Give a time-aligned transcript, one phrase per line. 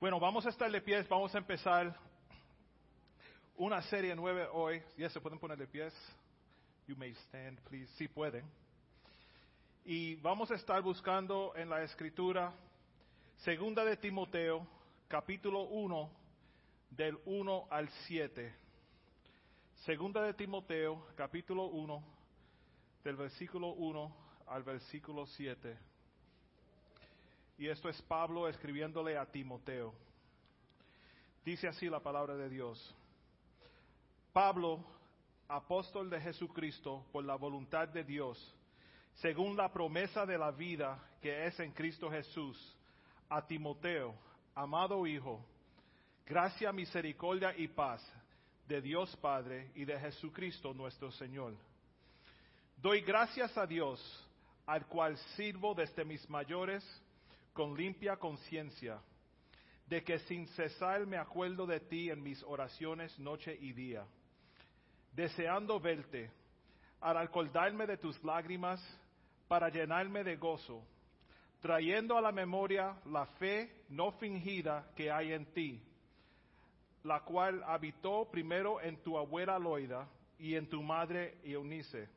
[0.00, 1.94] Bueno, vamos a estar de pies, vamos a empezar
[3.54, 4.82] una serie nueve hoy.
[4.96, 5.92] Ya se pueden poner de pies.
[6.86, 7.92] You may stand, please.
[7.96, 8.50] Si pueden.
[9.84, 12.50] Y vamos a estar buscando en la escritura,
[13.44, 14.66] segunda de Timoteo,
[15.06, 16.10] capítulo 1,
[16.92, 18.54] del 1 al 7.
[19.84, 22.02] Segunda de Timoteo, capítulo 1,
[23.04, 25.89] del versículo 1 al versículo 7.
[27.60, 29.92] Y esto es Pablo escribiéndole a Timoteo.
[31.44, 32.96] Dice así la palabra de Dios.
[34.32, 34.82] Pablo,
[35.46, 38.38] apóstol de Jesucristo por la voluntad de Dios,
[39.16, 42.56] según la promesa de la vida que es en Cristo Jesús,
[43.28, 44.14] a Timoteo,
[44.54, 45.44] amado Hijo,
[46.24, 48.02] gracia, misericordia y paz
[48.68, 51.54] de Dios Padre y de Jesucristo nuestro Señor.
[52.78, 54.00] Doy gracias a Dios,
[54.64, 56.82] al cual sirvo desde mis mayores
[57.52, 59.00] con limpia conciencia,
[59.86, 64.06] de que sin cesar me acuerdo de ti en mis oraciones noche y día,
[65.12, 66.30] deseando verte,
[67.00, 68.80] al acordarme de tus lágrimas,
[69.48, 70.84] para llenarme de gozo,
[71.60, 75.82] trayendo a la memoria la fe no fingida que hay en ti,
[77.02, 82.08] la cual habitó primero en tu abuela Loida y en tu madre Eunice.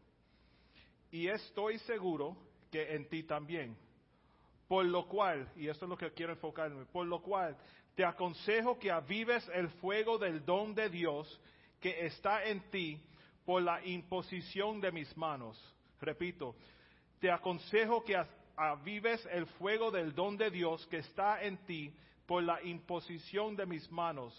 [1.12, 2.38] Y estoy seguro
[2.72, 3.76] que en ti también.
[4.68, 7.58] Por lo cual, y esto es lo que quiero enfocarme, por lo cual
[7.96, 11.40] te aconsejo que avives el fuego del don de Dios
[11.80, 13.00] que está en ti
[13.46, 15.60] por la imposición de mis manos.
[16.00, 16.56] Repito,
[17.20, 18.22] te aconsejo que
[18.56, 21.94] avives el fuego del don de Dios que está en ti
[22.26, 24.34] por la imposición de mis manos.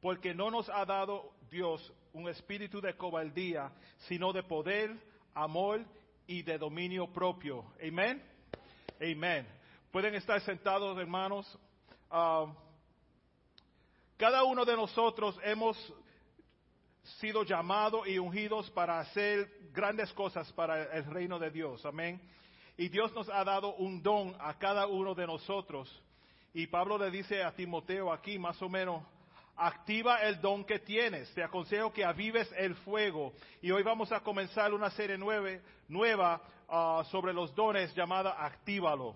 [0.00, 3.72] Porque no nos ha dado Dios un espíritu de cobardía,
[4.08, 4.96] sino de poder,
[5.34, 5.84] amor
[6.26, 7.64] y de dominio propio.
[7.86, 8.22] Amén.
[9.02, 9.48] Amén.
[9.90, 11.46] Pueden estar sentados, hermanos.
[12.10, 12.52] Uh,
[14.18, 15.74] cada uno de nosotros hemos
[17.18, 21.82] sido llamados y ungidos para hacer grandes cosas para el reino de Dios.
[21.86, 22.20] Amén.
[22.76, 25.90] Y Dios nos ha dado un don a cada uno de nosotros.
[26.52, 29.02] Y Pablo le dice a Timoteo aquí, más o menos,
[29.60, 31.32] activa el don que tienes.
[31.34, 33.34] Te aconsejo que avives el fuego.
[33.60, 39.14] Y hoy vamos a comenzar una serie nueve, nueva uh, sobre los dones llamada Actívalo.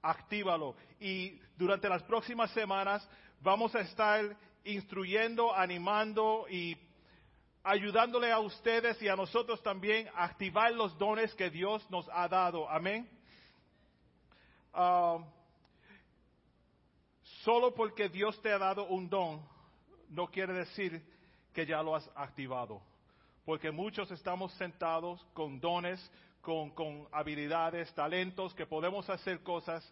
[0.00, 0.74] Actívalo.
[0.98, 3.06] Y durante las próximas semanas
[3.40, 6.76] vamos a estar instruyendo, animando y
[7.62, 12.26] ayudándole a ustedes y a nosotros también a activar los dones que Dios nos ha
[12.26, 12.68] dado.
[12.70, 13.06] Amén.
[14.72, 15.22] Uh,
[17.44, 19.57] solo porque Dios te ha dado un don,
[20.10, 21.02] no quiere decir
[21.52, 22.80] que ya lo has activado.
[23.44, 25.98] Porque muchos estamos sentados con dones,
[26.42, 29.90] con, habilidades, talentos, que podemos hacer cosas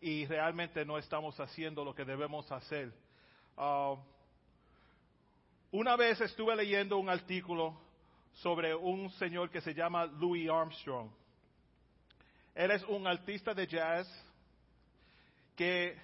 [0.00, 2.92] y realmente no estamos haciendo lo que debemos hacer.
[3.56, 3.96] Uh,
[5.70, 7.78] una vez estuve leyendo un artículo
[8.34, 11.10] sobre un señor que se llama Louis Armstrong.
[12.54, 14.08] Él es un artista de jazz
[15.54, 15.96] que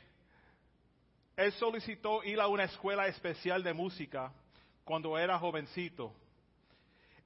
[1.36, 4.32] él solicitó ir a una escuela especial de música
[4.84, 6.14] cuando era jovencito.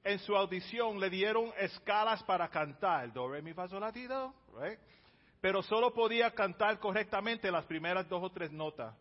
[0.03, 4.07] En su audición le dieron escalas para cantar, do, re, mi, fa, sol, la, ti,
[4.07, 4.79] do, right?
[5.41, 8.95] pero solo podía cantar correctamente las primeras dos o tres notas.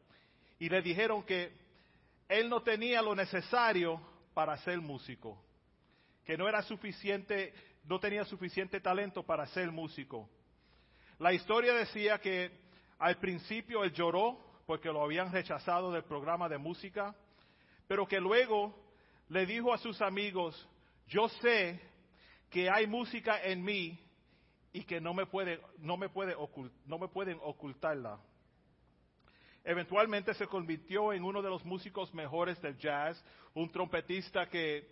[0.58, 1.52] Y le dijeron que
[2.28, 4.00] él no tenía lo necesario
[4.34, 5.42] para ser músico,
[6.25, 7.54] que no era suficiente,
[7.84, 10.28] no tenía suficiente talento para ser músico.
[11.19, 12.50] La historia decía que
[12.98, 17.17] al principio él lloró porque lo habían rechazado del programa de música,
[17.87, 18.75] pero que luego
[19.31, 20.69] le dijo a sus amigos,
[21.06, 21.81] yo sé
[22.51, 23.99] que hay música en mí
[24.71, 26.11] y que no me, puede, no me,
[26.84, 28.21] no me pueden ocultarla.
[29.65, 33.25] Eventualmente se convirtió en uno de los músicos mejores del jazz,
[33.55, 34.87] un trompetista que,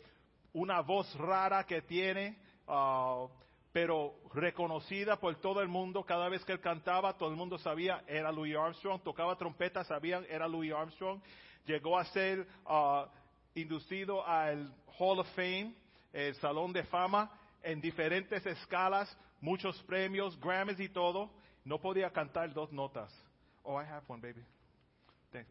[0.55, 3.29] una voz rara que tiene, uh,
[3.73, 6.05] pero reconocida por todo el mundo.
[6.05, 9.03] Cada vez que él cantaba, todo el mundo sabía era Louis Armstrong.
[9.03, 11.21] Tocaba trompeta, sabían era Louis Armstrong.
[11.67, 13.07] Llegó a ser uh,
[13.55, 15.75] inducido al Hall of Fame,
[16.13, 17.31] el Salón de Fama,
[17.63, 21.31] en diferentes escalas, muchos premios, Grammys y todo.
[21.65, 23.13] No podía cantar dos notas.
[23.65, 24.45] Oh, I have one, baby.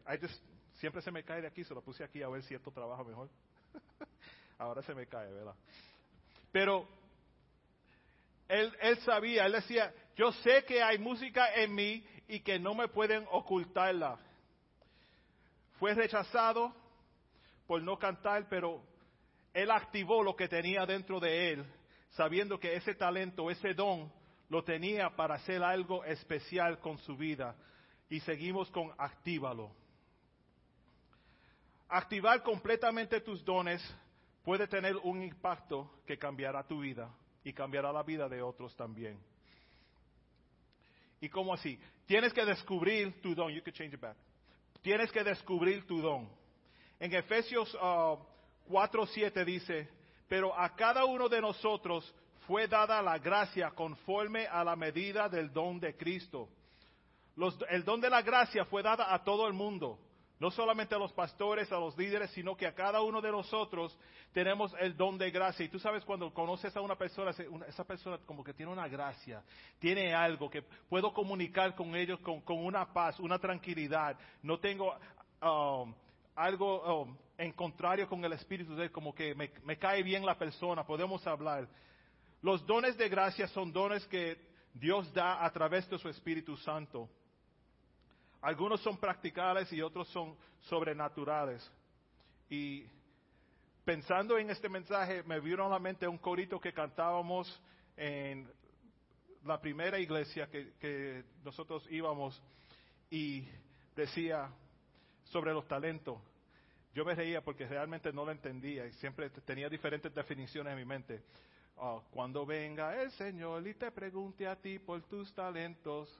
[0.08, 0.42] I just,
[0.80, 3.04] siempre se me cae de aquí, se lo puse aquí a ver si esto trabaja
[3.04, 3.28] mejor.
[4.58, 5.54] Ahora se me cae, ¿verdad?
[6.50, 6.88] Pero
[8.48, 12.88] él, sabía, él decía, yo sé que hay música en mí y que no me
[12.88, 14.18] pueden ocultarla.
[15.78, 16.74] Fue rechazado
[17.66, 18.82] por no cantar, pero
[19.52, 21.66] él activó lo que tenía dentro de él,
[22.10, 24.12] sabiendo que ese talento, ese don,
[24.48, 27.56] lo tenía para hacer algo especial con su vida.
[28.08, 29.72] y seguimos con actívalo.
[31.88, 33.82] Activar completamente tus dones
[34.44, 37.12] puede tener un impacto que cambiará tu vida
[37.46, 39.16] y cambiará la vida de otros también.
[41.20, 41.78] ¿Y cómo así?
[42.04, 43.52] Tienes que descubrir tu don.
[43.52, 44.16] You can change it back.
[44.82, 46.28] Tienes que descubrir tu don.
[46.98, 49.88] En Efesios 4:7 uh, dice,
[50.26, 52.12] pero a cada uno de nosotros
[52.48, 56.48] fue dada la gracia conforme a la medida del don de Cristo.
[57.68, 60.00] el don de la gracia fue dada a todo el mundo,
[60.38, 63.96] no solamente a los pastores, a los líderes, sino que a cada uno de nosotros
[64.32, 65.64] tenemos el don de gracia.
[65.64, 67.32] Y tú sabes cuando conoces a una persona,
[67.66, 69.42] esa persona como que tiene una gracia,
[69.78, 74.18] tiene algo que puedo comunicar con ellos con, una paz, una tranquilidad.
[74.42, 74.94] No tengo
[75.42, 75.94] um,
[76.34, 80.36] algo um, en contrario con el Espíritu de Él, como que me cae bien la
[80.36, 81.66] persona, podemos hablar.
[82.42, 84.36] Los dones de gracia son dones que
[84.74, 87.08] Dios da a través de su Espíritu Santo.
[88.46, 91.68] Algunos son practicales y otros son sobrenaturales.
[92.48, 92.86] Y
[93.84, 97.60] pensando en este mensaje, me vino a la mente un corito que cantábamos
[97.96, 98.48] en
[99.44, 102.40] la primera iglesia que, que nosotros íbamos
[103.10, 103.48] y
[103.96, 104.48] decía
[105.24, 106.16] sobre los talentos.
[106.94, 110.84] Yo me reía porque realmente no lo entendía y siempre tenía diferentes definiciones en mi
[110.84, 111.20] mente.
[111.78, 116.16] Oh, cuando venga el Señor y te pregunte a ti por tus talentos,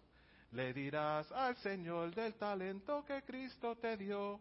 [0.52, 4.40] le dirás al Señor del talento que Cristo te dio.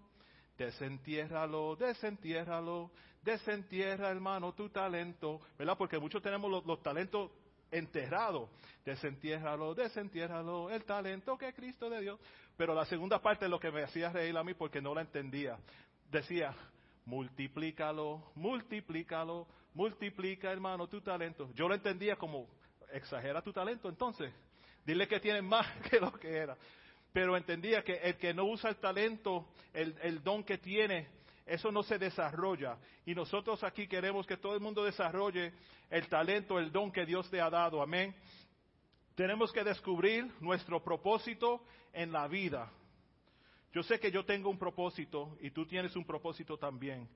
[0.57, 2.91] Desentiérralo, desentiérralo,
[3.21, 5.77] desentierra hermano tu talento, ¿verdad?
[5.77, 7.31] Porque muchos tenemos los, talentos
[7.71, 8.49] enterrados.
[8.85, 12.19] Desentiérralo, desentiérralo, el talento que Cristo te dio.
[12.55, 15.01] Pero la segunda parte es lo que me hacía reír a mí porque no la
[15.01, 15.57] entendía.
[16.09, 16.55] Decía,
[17.05, 21.49] multiplícalo, multiplícalo, multiplica, hermano, tu talento.
[21.53, 22.47] Yo lo entendía como,
[22.93, 24.31] exagera tu talento, entonces,
[24.85, 26.57] dile que tiene más que lo que era.
[27.11, 31.07] Pero entendía que el que no usa el talento, el, el don que tiene,
[31.45, 32.77] eso no se desarrolla.
[33.05, 35.53] Y nosotros aquí queremos que todo el mundo desarrolle
[35.89, 37.81] el talento, el don que Dios te ha dado.
[37.81, 38.15] Amén.
[39.15, 42.69] Tenemos que descubrir nuestro propósito en la vida.
[43.73, 47.07] Yo sé que yo tengo un propósito y tú tienes un propósito también.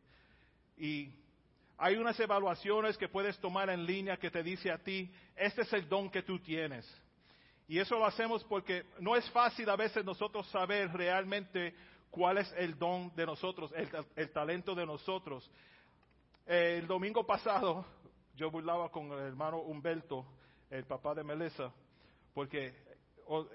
[0.78, 1.10] Y
[1.78, 5.74] hay unas evaluaciones que puedes tomar en línea que te dice a ti, este es
[5.74, 6.86] el don que tú tienes.
[7.70, 11.76] Y eso lo hacemos porque no es fácil a veces nosotros saber realmente
[12.10, 13.72] cuál es el don de nosotros,
[14.16, 15.48] el, talento de nosotros.
[16.48, 17.86] el domingo pasado
[18.34, 20.26] yo burlaba con el hermano Humberto,
[20.72, 21.72] el papá de Melissa,
[22.34, 22.74] porque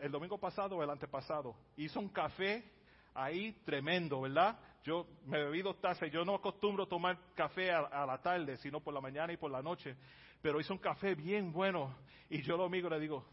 [0.00, 2.70] el domingo pasado o el antepasado hizo un café
[3.14, 4.56] ahí tremendo, ¿verdad?
[4.84, 8.94] Yo me he bebido tazas, yo no acostumbro tomar café a, la tarde, sino por
[8.94, 9.96] la mañana y por la noche,
[10.40, 11.96] pero hizo un café bien bueno
[12.31, 13.25] y yo lo amigo le digo,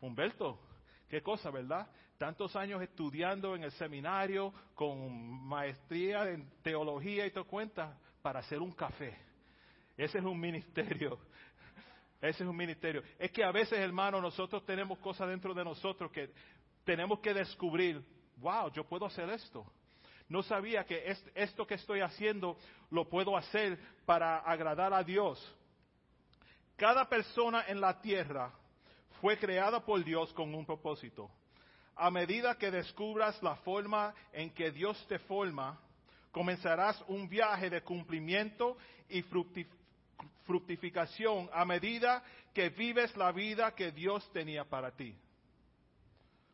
[0.00, 0.60] Humberto,
[1.08, 1.88] qué cosa, ¿verdad?
[2.16, 8.60] Tantos años estudiando en el seminario con maestría en teología y todo cuenta para hacer
[8.60, 9.16] un café.
[9.96, 11.18] Ese es un ministerio.
[12.20, 13.02] Ese es un ministerio.
[13.18, 16.32] Es que a veces, hermano, nosotros tenemos cosas dentro de nosotros que
[16.84, 18.04] tenemos que descubrir.
[18.36, 19.64] Wow, yo puedo hacer esto.
[20.28, 22.56] No sabía que esto que estoy haciendo
[22.90, 25.56] lo puedo hacer para agradar a Dios.
[26.76, 28.52] Cada persona en la tierra
[29.20, 31.30] fue creada por Dios con un propósito.
[31.96, 35.80] A medida que descubras la forma en que Dios te forma,
[36.30, 38.76] comenzarás un viaje de cumplimiento
[39.08, 39.24] y
[40.44, 42.22] fructificación a medida
[42.54, 45.14] que vives la vida que Dios tenía para ti.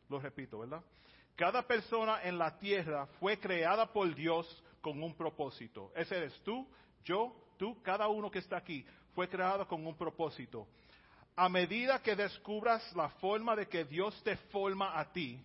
[0.09, 0.83] Lo repito, ¿verdad?
[1.37, 5.93] Cada persona en la tierra fue creada por Dios con un propósito.
[5.97, 6.67] Ese eres tú,
[7.05, 10.67] yo, tú, cada uno que está aquí fue creado con un propósito.
[11.37, 15.41] A medida que descubras la forma de que Dios te forma a ti,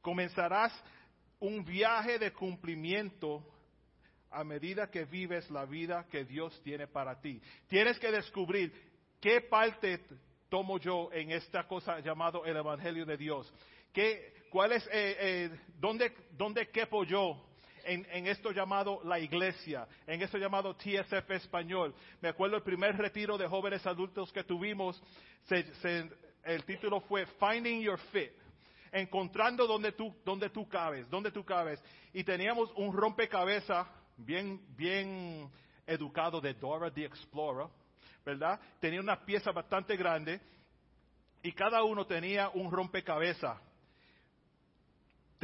[0.00, 0.72] comenzarás
[1.38, 3.44] un viaje de cumplimiento
[4.30, 7.40] a medida que vives la vida que Dios tiene para ti.
[7.68, 8.72] Tienes que descubrir
[9.20, 10.00] qué parte
[10.48, 13.52] tomo yo en esta cosa llamado el Evangelio de Dios.
[13.92, 17.53] ¿Qué, ¿Cuál es, eh, eh, dónde, dónde quepo yo
[17.84, 21.94] en, esto llamado la iglesia, en esto llamado TSF español?
[22.20, 25.02] Me acuerdo el primer retiro de jóvenes adultos que tuvimos,
[26.44, 28.32] el título fue Finding Your Fit
[28.94, 31.82] encontrando donde tú, donde tú cabes, donde tú cabes.
[32.12, 35.50] Y teníamos un rompecabezas bien, bien
[35.84, 37.66] educado de Dora the Explorer,
[38.24, 38.60] ¿verdad?
[38.80, 40.40] Tenía una pieza bastante grande
[41.42, 43.60] y cada uno tenía un rompecabezas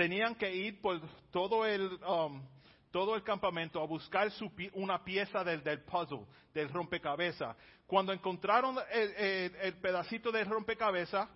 [0.01, 0.99] tenían que ir por
[1.31, 2.43] todo el, um,
[2.91, 4.33] todo el campamento a buscar
[4.73, 7.55] una pieza del, del, puzzle, del rompecabezas.
[7.87, 11.29] Cuando encontraron el, pedacito del rompecabezas,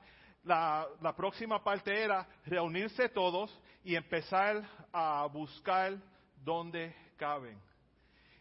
[0.45, 3.55] la, la próxima parte era reunirse todos
[3.85, 5.99] y empezar a buscar
[6.43, 7.61] dónde caben.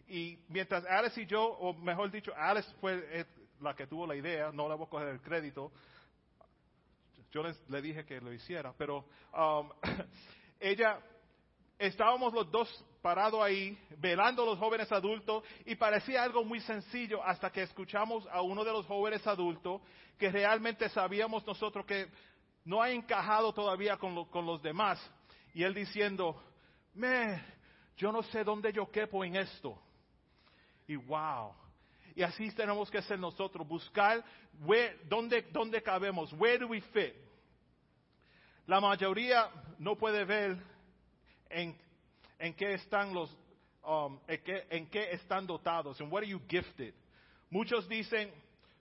[0.07, 3.25] Y mientras Alice y yo, o mejor dicho, Alice fue eh,
[3.59, 5.73] la que tuvo la idea, no le voy a coger el crédito,
[7.33, 9.69] yo les, le dije que lo hiciera, pero um,
[10.59, 10.99] ella,
[11.79, 17.21] estábamos los dos parados ahí, velando a los jóvenes adultos, y parecía algo muy sencillo
[17.23, 19.81] hasta que escuchamos a uno de los jóvenes adultos
[20.17, 22.07] que realmente sabíamos nosotros que
[22.65, 24.99] no ha encajado todavía con, lo- con los demás.
[25.55, 26.41] Y él diciendo,
[26.93, 27.43] me,
[27.97, 29.77] yo no sé dónde yo quepo en esto.
[30.87, 31.53] Y wow.
[32.15, 34.23] Y así tenemos que ser nosotros, buscar
[34.65, 37.13] where- dónde, dónde cabemos, where do we fit.
[38.67, 40.57] La mayoría no puede ver
[41.49, 41.75] en,
[42.39, 43.35] en qué están los,
[43.83, 46.93] um, en, qué, en qué están dotados, en what are you gifted.
[47.49, 48.31] Muchos dicen,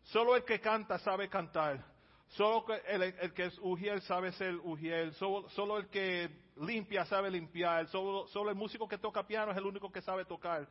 [0.04, 1.82] solo el que canta sabe cantar,
[2.28, 7.88] solo el que es ujiel sabe ser ujiel, solo, solo el que limpia sabe limpiar,
[7.88, 10.68] solo, solo el músico que toca piano es el único que sabe tocar.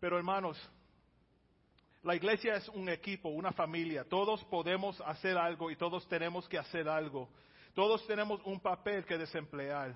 [0.00, 0.56] Pero hermanos,
[2.02, 4.04] la iglesia es un equipo, una familia.
[4.04, 7.28] Todos podemos hacer algo y todos tenemos que hacer algo.
[7.74, 9.94] Todos tenemos un papel que desemplear.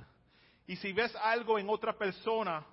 [0.67, 2.65] Y si ves algo en otra persona,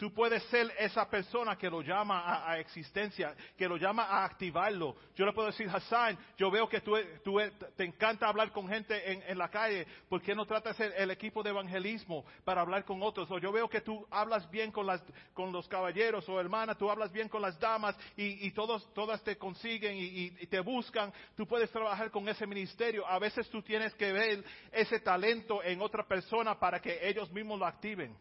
[0.00, 4.96] tú puedes ser esa persona que lo llama a, existencia, que lo llama a activarlo.
[5.14, 7.36] Yo le puedo decir, Hassan, yo veo que tú, tú
[7.76, 9.86] te encanta hablar con gente en, la calle.
[10.08, 13.30] ¿Por qué no tratas el, el equipo de evangelismo para hablar con otros?
[13.30, 15.02] O yo veo que tú hablas bien con, las,
[15.34, 19.36] con los caballeros o hermana, tú hablas bien con las damas y, todos, todas te
[19.36, 21.12] consiguen y- y te buscan.
[21.36, 23.06] Tú puedes trabajar con ese ministerio.
[23.06, 24.42] A veces tú tienes que ver
[24.72, 28.16] ese talento en otra persona para que ellos mismos lo activen.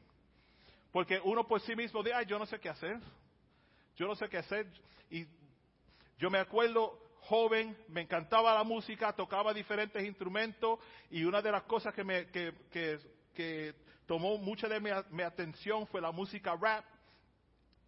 [0.91, 2.99] Porque uno por sí mismo dice, ay, yo no sé qué hacer.
[3.95, 4.67] Yo no sé qué hacer.
[5.09, 5.25] Y
[6.17, 10.79] yo me acuerdo joven, me encantaba la música, tocaba diferentes instrumentos
[11.11, 12.99] y una de las cosas que, me, que, que,
[13.33, 16.85] que tomó mucha de mi, mi atención fue la música rap.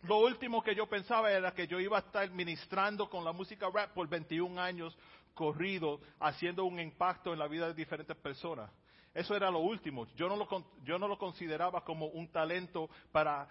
[0.03, 3.69] Lo último que yo pensaba era que yo iba a estar ministrando con la música
[3.73, 4.97] rap por 21 años
[5.33, 8.69] corrido, haciendo un impacto en la vida de diferentes personas.
[9.13, 10.07] Eso era lo último.
[10.15, 10.47] Yo no lo,
[10.83, 13.47] yo no lo consideraba como un talento para,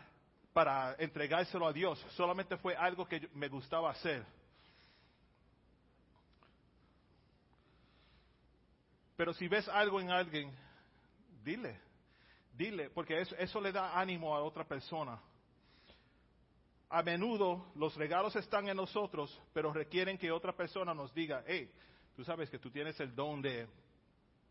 [0.98, 1.98] entregárselo a Dios.
[2.16, 4.24] Solamente fue algo que me gustaba hacer.
[9.16, 10.50] Pero si ves algo en alguien,
[11.44, 11.78] dile,
[12.54, 15.20] dile, porque eso le da ánimo a otra persona.
[16.88, 21.70] A menudo los regalos están en nosotros, pero requieren que otra persona nos diga, hey,
[22.16, 23.68] tú sabes que tú tienes el don de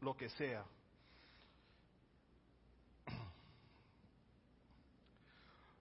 [0.02, 0.64] lo que sea.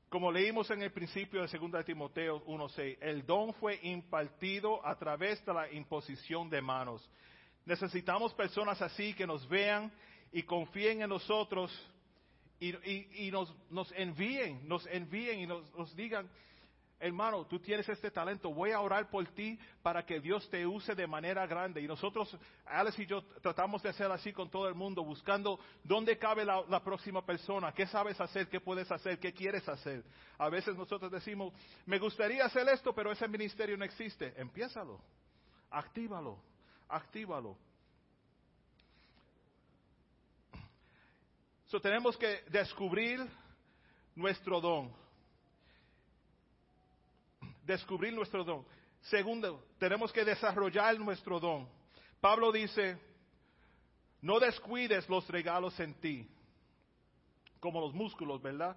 [0.09, 4.97] Como leímos en el principio de 2 de Timoteo 1.6, el don fue impartido a
[4.97, 7.07] través de la imposición de manos.
[7.67, 9.93] Necesitamos personas así que nos vean
[10.33, 11.71] y confíen en nosotros
[12.59, 16.27] y, nos, nos envíen, nos envíen y nos digan,
[17.01, 20.95] hermano, tú tienes este talento, voy a orar por ti para que Dios te use
[20.95, 21.81] de manera grande.
[21.81, 22.37] Y nosotros,
[22.67, 26.83] Alex y yo, tratamos de hacer así con todo el mundo, buscando dónde cabe la,
[26.83, 30.05] próxima persona, qué sabes hacer, qué puedes hacer, qué quieres hacer.
[30.39, 31.53] A veces nosotros decimos,
[31.87, 34.35] me gustaría hacer esto, pero ese ministerio no existe.
[34.37, 35.01] Empiézalo,
[35.71, 36.39] actívalo,
[36.89, 37.57] actívalo.
[41.83, 43.25] Tenemos que descubrir
[44.17, 45.08] nuestro don.
[47.69, 48.65] Descubrir nuestro don.
[49.03, 51.69] Segundo, tenemos que desarrollar nuestro don.
[52.19, 52.97] Pablo dice,
[54.23, 56.27] no descuides los regalos en ti,
[57.61, 58.75] como los músculos, ¿verdad?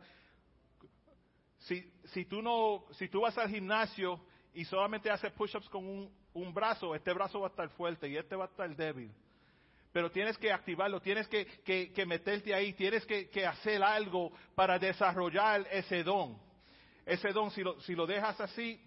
[1.60, 4.20] Si, si, tú, no, si tú vas al gimnasio
[4.54, 8.36] y solamente haces push-ups con un, brazo, este brazo va a estar fuerte y este
[8.36, 9.10] va a estar débil
[9.94, 15.68] pero tienes que activarlo, tienes que, que- meterte ahí, tienes que hacer algo para desarrollar
[15.70, 16.40] ese don.
[17.06, 18.80] Ese don, si lo, si lo dejas así,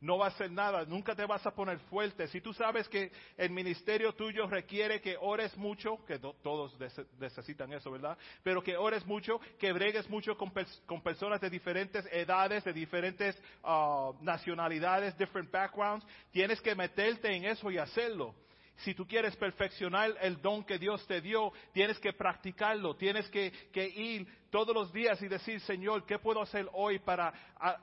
[0.00, 2.26] no va a hacer nada, nunca te vas a poner fuerte.
[2.26, 7.06] Si tú sabes que el ministerio tuyo requiere que ores mucho, que do- todos nece-
[7.20, 8.18] necesitan eso, ¿verdad?
[8.42, 10.52] Pero que ores mucho, que bregues mucho con,
[10.86, 17.44] con personas de diferentes edades, de diferentes ah, nacionalidades, different backgrounds, tienes que meterte en
[17.44, 18.34] eso y hacerlo.
[18.84, 23.52] Si tú quieres perfeccionar el don que Dios te dio, tienes que practicarlo, tienes que,
[23.74, 27.32] ir todos los días y decir, Señor, ¿qué puedo hacer hoy para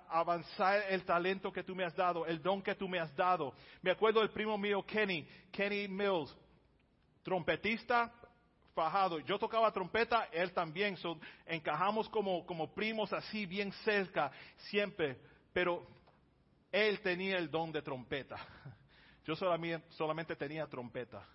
[0.10, 3.54] avanzar el talento que tú me has dado, el don que tú me has dado?
[3.82, 6.36] Me acuerdo del primo mío, Kenny, Kenny Mills,
[7.24, 8.14] trompetista
[8.76, 9.20] fajado.
[9.20, 14.32] Yo tocaba trompeta, él también, so, encajamos como primos así, bien cerca,
[14.70, 15.18] siempre,
[15.54, 15.88] pero
[16.72, 18.38] él tenía el don de trompeta.
[19.26, 21.26] Yo solamente, tenía trompeta.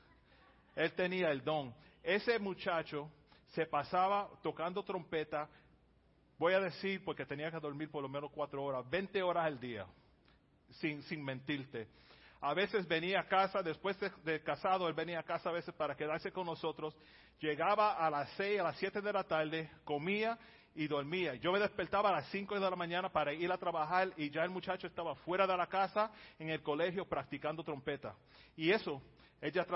[0.75, 1.75] Él tenía el don.
[2.03, 3.11] Ese muchacho
[3.49, 5.49] se pasaba tocando trompeta,
[6.39, 9.61] voy a decir, porque tenía que dormir por lo menos cuatro horas, 20 horas al
[9.61, 9.87] día,
[10.71, 11.89] sin, mentirte.
[12.41, 15.97] A veces venía a casa, después de, casado, él venía a casa a veces para
[15.97, 16.95] quedarse con nosotros.
[17.41, 20.39] Llegaba a las seis, a las siete de la tarde, comía
[20.75, 21.35] y dormía.
[21.37, 24.43] Yo me despertaba a las cinco de la mañana para ir a trabajar y ya
[24.45, 28.15] el muchacho estaba fuera de la casa en el colegio practicando trompeta.
[28.57, 29.01] Y eso,
[29.41, 29.67] ella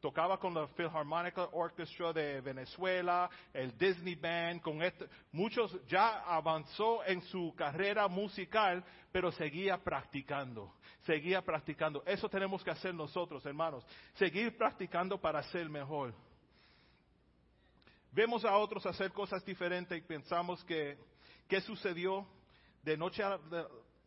[0.00, 7.04] tocaba con la Philharmonic Orchestra de Venezuela, el Disney Band, con este, muchos ya avanzó
[7.04, 10.72] en su carrera musical, pero seguía practicando,
[11.04, 12.02] seguía practicando.
[12.06, 16.14] Eso tenemos que hacer nosotros, hermanos, seguir practicando para ser mejor.
[18.10, 20.98] Vemos a otros hacer cosas diferentes y pensamos que,
[21.46, 22.26] ¿qué sucedió
[22.82, 23.38] de noche a,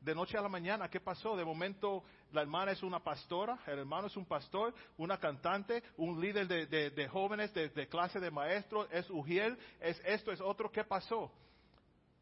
[0.02, 0.90] de, noche a la mañana?
[0.90, 1.36] ¿Qué pasó?
[1.36, 6.20] De momento la hermana es una pastora, el hermano es un pastor, una cantante, un
[6.20, 10.72] líder de, jóvenes de, clase de maestros, es Ujiel, es esto, es otro.
[10.72, 11.32] ¿Qué pasó?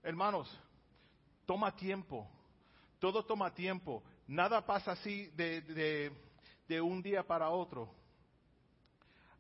[0.04, 0.54] Hermanos,
[1.46, 2.30] toma tiempo.
[3.00, 4.04] Todo toma tiempo.
[4.28, 6.12] Nada pasa así de,
[6.82, 7.90] un día para otro.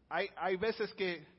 [0.07, 1.38] Hay, hay veces que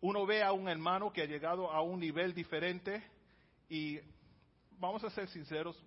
[0.00, 3.02] uno ve a un hermano que ha llegado a un nivel diferente
[3.68, 4.00] y
[4.78, 5.80] vamos a ser sinceros,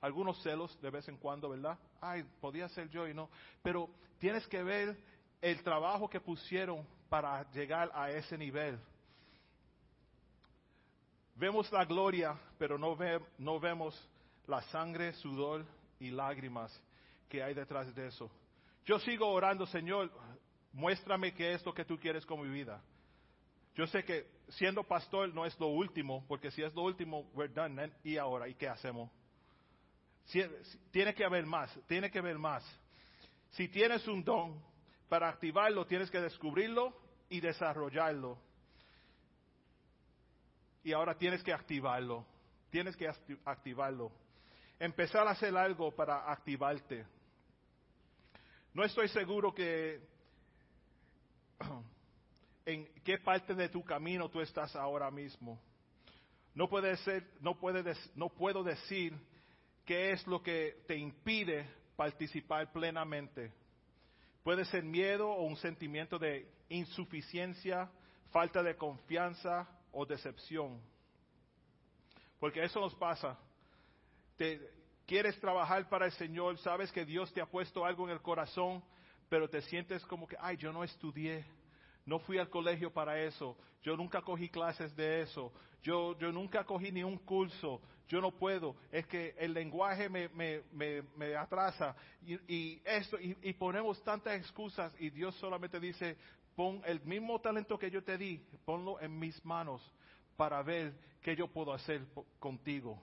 [0.00, 1.78] algunos celos de vez en cuando, ¿verdad?
[2.00, 3.30] Ay, podía ser yo y no.
[3.62, 4.96] Pero tienes que ver
[5.40, 8.78] el trabajo que pusieron para llegar a ese nivel.
[11.36, 12.96] Vemos la gloria, pero no,
[13.38, 14.10] no vemos
[14.46, 15.64] la sangre, sudor
[15.98, 16.72] y lágrimas
[17.28, 18.30] que hay detrás de eso.
[18.84, 20.10] Yo sigo orando, Señor,
[20.72, 22.82] muéstrame qué es lo que tú quieres con mi vida.
[23.74, 27.52] Yo sé que siendo pastor no es lo último, porque si es lo último, we're
[27.52, 27.92] done.
[28.02, 28.48] ¿Y ahora?
[28.48, 29.10] ¿Y qué hacemos?
[30.90, 32.64] tiene que haber más, tiene que haber más.
[33.50, 34.60] Si tienes un don,
[35.08, 36.96] para activarlo tienes que descubrirlo
[37.28, 38.38] y desarrollarlo.
[40.82, 42.26] Y ahora tienes que activarlo,
[42.70, 43.08] tienes que
[43.44, 44.10] activarlo.
[44.78, 47.06] Empezar a hacer algo para activarte.
[48.72, 50.00] No estoy seguro que
[52.66, 55.60] en qué parte de tu camino tú estás ahora mismo.
[56.54, 59.12] No puede ser, no puede, no puedo decir
[59.84, 63.52] qué es lo que te impide participar plenamente.
[64.42, 67.90] Puede ser miedo o un sentimiento de insuficiencia,
[68.30, 70.80] falta de confianza o decepción.
[72.38, 73.38] Porque eso nos pasa.
[74.36, 74.60] Te,
[75.06, 78.82] quieres trabajar para el Señor, sabes que Dios te ha puesto algo en el corazón,
[79.28, 81.44] pero te sientes como que, ay, yo no estudié,
[82.06, 83.56] no fui al colegio para eso.
[83.82, 85.52] Yo nunca cogí clases de eso.
[85.82, 87.80] Yo, yo nunca cogí ni un curso.
[88.08, 88.76] Yo no puedo.
[88.90, 91.94] Es que el lenguaje me, me, me, atrasa.
[92.26, 96.16] Y, esto, y, y, ponemos tantas excusas y Dios solamente dice,
[96.54, 99.82] pon el mismo talento que yo te di, ponlo en mis manos
[100.36, 102.02] para ver qué yo puedo hacer
[102.38, 103.00] contigo.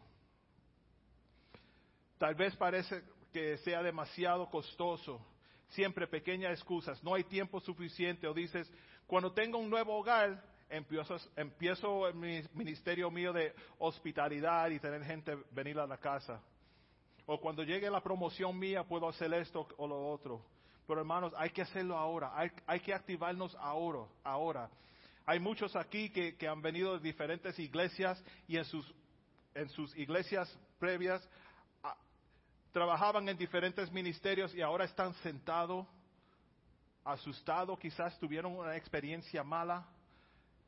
[2.17, 5.25] Tal vez parece que sea demasiado costoso.
[5.71, 7.03] Siempre pequeñas excusas.
[7.03, 8.71] No hay tiempo suficiente o dices,
[9.07, 15.37] cuando tengo un nuevo hogar, empiezo, empiezo mi ministerio mío de hospitalidad y tener gente
[15.51, 16.41] venir a la casa.
[17.25, 20.43] O cuando llegue la promoción mía, puedo hacer esto o lo otro.
[20.87, 24.69] Pero hermanos, hay que hacerlo ahora, hay, hay que activarnos ahora, ahora.
[25.25, 28.93] Hay muchos aquí que, que, han venido de diferentes iglesias y en sus,
[29.53, 31.25] en sus iglesias previas
[32.71, 35.87] trabajaban en diferentes ministerios y ahora están sentados
[37.03, 39.87] asustado, quizás tuvieron una experiencia mala,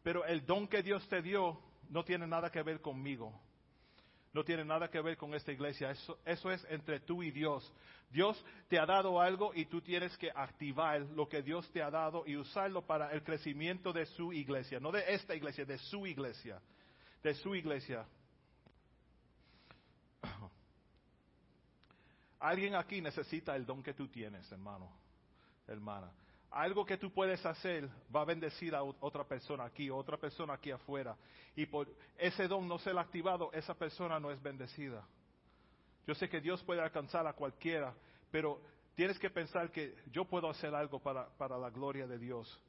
[0.02, 3.40] pero el don que Dios te dio no tiene nada que ver conmigo.
[4.34, 5.92] No tiene nada que ver con esta iglesia.
[5.92, 7.72] Eso, eso es entre tú y Dios.
[8.10, 11.92] Dios te ha dado algo y tú tienes que activar lo que Dios te ha
[11.92, 14.80] dado y usarlo para el crecimiento de su iglesia.
[14.80, 16.60] No de esta iglesia, de su iglesia.
[17.22, 18.08] De su iglesia.
[22.44, 24.92] Alguien aquí necesita el don que tú tienes, hermano,
[25.68, 26.12] hermana
[26.54, 30.70] algo que tú puedes hacer va a bendecir a otra persona aquí, otra persona aquí
[30.70, 31.18] afuera.
[31.56, 35.04] Y por ese don no ser activado, esa persona no es bendecida.
[36.06, 37.94] Yo sé que Dios puede alcanzar a cualquiera,
[38.30, 38.62] pero
[38.96, 42.60] tienes que pensar que yo puedo hacer algo para, para la gloria de Dios.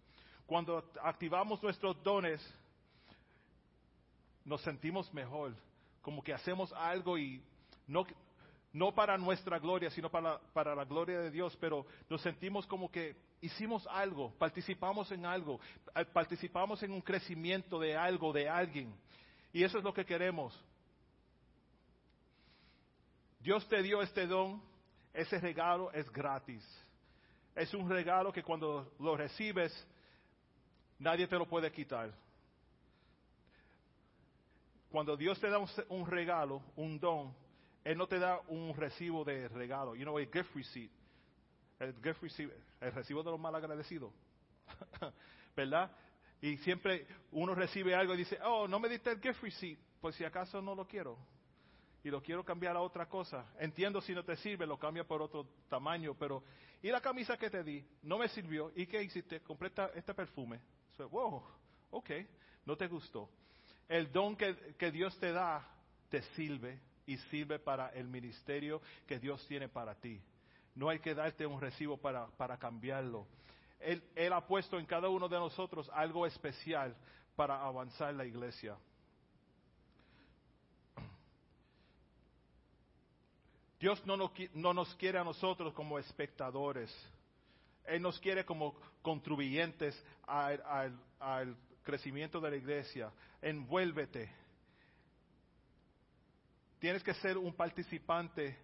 [0.47, 2.41] Cuando activamos nuestros dones,
[4.47, 5.55] nos sentimos mejor,
[6.01, 7.43] como que hacemos algo y
[7.87, 8.07] no,
[8.75, 12.91] no para nuestra gloria, sino para, para la gloria de Dios, pero nos sentimos como
[12.91, 15.61] que hicimos algo, participamos en algo,
[15.95, 18.93] eh, participamos en un crecimiento de algo, de alguien.
[19.53, 20.61] Y eso es lo que queremos.
[23.39, 24.61] Dios te dio este don,
[25.13, 26.65] ese regalo es gratis.
[27.55, 29.73] es un regalo que cuando lo recibes,
[30.99, 32.13] nadie te lo puede quitar.
[34.91, 37.44] Cuando Dios te da un, un regalo, un don,
[37.85, 39.95] Él no te da un recibo de regalo.
[39.95, 40.91] You know, a gift receipt.
[41.79, 44.13] El gift receipt, el recibo de los malagradecidos.
[45.57, 45.91] ¿Verdad?
[46.41, 50.17] Y siempre uno recibe algo y dice, oh, no me diste el gift receipt, pues
[50.17, 51.19] si acaso no lo quiero.
[52.03, 53.47] Y lo quiero cambiar a otra cosa.
[53.59, 56.43] Entiendo si no te sirve, lo cambia por otro tamaño, pero
[56.83, 57.85] ¿y la camisa que te di?
[58.03, 58.73] No me sirvió.
[58.75, 59.41] ¿Y qué hiciste?
[59.41, 60.61] Compré este perfume.
[60.97, 61.43] So, wow,
[61.91, 62.11] ok,
[62.67, 63.31] no te gustó.
[63.89, 65.67] El don que, que Dios te da
[66.11, 70.21] te sirve y sirve para el ministerio que Dios tiene para ti.
[70.75, 73.27] No hay que darte un recibo para, para cambiarlo.
[73.81, 76.97] Él, él, ha puesto en cada uno de nosotros algo especial
[77.37, 78.77] para avanzar la iglesia.
[83.79, 86.91] Dios no nos, no nos quiere a nosotros como espectadores.
[87.85, 93.13] Él nos quiere como contribuyentes al, al, al crecimiento de la iglesia.
[93.43, 94.44] Envuélvete.
[96.85, 98.59] Tienes que ser un participante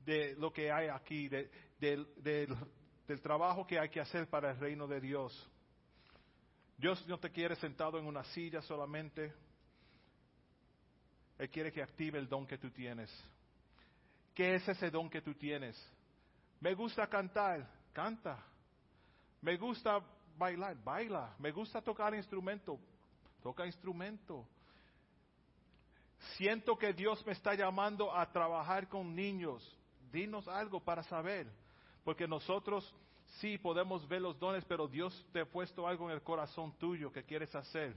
[0.00, 2.56] de lo que hay aquí, de, de, de,
[3.06, 5.50] del trabajo que hay que hacer para el reino de Dios.
[6.78, 9.30] Dios no te quiere sentado en una silla solamente.
[11.36, 13.10] Él quiere que active el don que tú tienes.
[14.34, 15.76] ¿Qué es ese don que tú tienes?
[16.60, 18.42] Me gusta cantar, canta.
[19.42, 20.00] Me gusta
[20.38, 21.36] bailar, baila.
[21.38, 22.80] Me gusta tocar instrumento,
[23.42, 24.48] toca instrumento.
[26.34, 29.62] Siento que Dios me está llamando a trabajar con niños.
[30.12, 31.46] Dinos algo para saber.
[32.04, 32.94] Porque nosotros
[33.40, 37.12] sí podemos ver los dones, pero Dios te ha puesto algo en el corazón tuyo
[37.12, 37.94] que quieres hacer.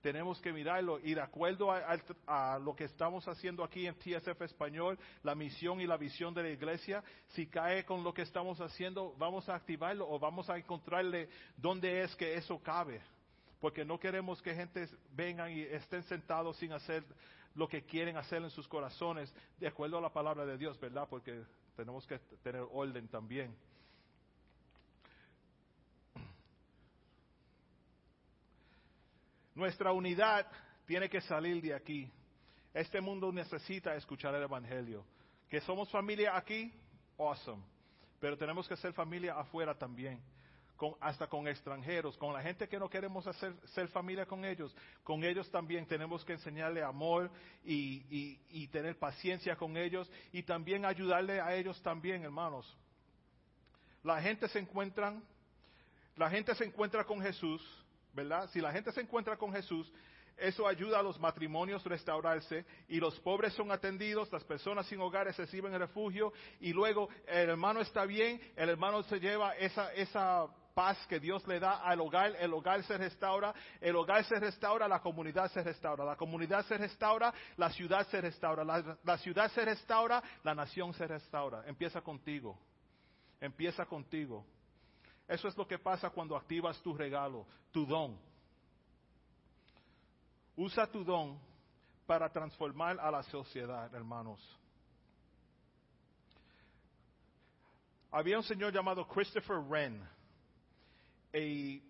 [0.00, 4.40] Tenemos que mirarlo y de acuerdo a, a, lo que estamos haciendo aquí en TSF
[4.42, 8.60] Español, la misión y la visión de la iglesia, si cae con lo que estamos
[8.60, 13.00] haciendo, vamos a activarlo o vamos a encontrarle dónde es que eso cabe.
[13.60, 17.04] Porque no queremos que gente vengan y estén sentados sin hacer
[17.54, 21.08] lo que quieren hacer en sus corazones, de acuerdo a la palabra de Dios, ¿verdad?
[21.10, 21.42] Porque
[21.76, 23.56] tenemos que tener orden también.
[29.54, 30.46] Nuestra unidad
[30.86, 32.08] tiene que salir de aquí.
[32.72, 35.04] Este mundo necesita escuchar el Evangelio.
[35.48, 36.72] Que somos familia aquí,
[37.18, 37.64] awesome.
[38.20, 40.22] Pero tenemos que ser familia afuera también.
[40.78, 44.74] Con, hasta con extranjeros, con la gente que no queremos hacer, ser familia con ellos,
[45.02, 47.32] con ellos también tenemos que enseñarle amor
[47.64, 52.64] y, tener paciencia con ellos y también ayudarle a ellos también, hermanos.
[54.04, 55.20] La gente se encuentra,
[56.14, 57.60] la gente se encuentra con Jesús,
[58.14, 58.48] ¿verdad?
[58.52, 59.92] Si la gente se encuentra con Jesús,
[60.38, 65.00] eso ayuda a los matrimonios a restaurarse y los pobres son atendidos, las personas sin
[65.00, 70.46] hogares reciben refugio y luego el hermano está bien, el hermano se lleva esa, esa
[70.78, 74.86] paz que Dios le da al hogar, el hogar se restaura, el hogar se restaura,
[74.86, 79.50] la comunidad se restaura, la comunidad se restaura, la ciudad se restaura, la, la ciudad
[79.50, 81.64] se restaura, la nación se restaura.
[81.66, 82.56] Empieza contigo,
[83.40, 84.46] empieza contigo.
[85.26, 88.16] Eso es lo que pasa cuando activas tu regalo, tu don.
[90.54, 91.40] Usa tu don
[92.06, 94.40] para transformar a la sociedad, hermanos.
[98.12, 100.17] Había un señor llamado Christopher Wren
[101.32, 101.82] y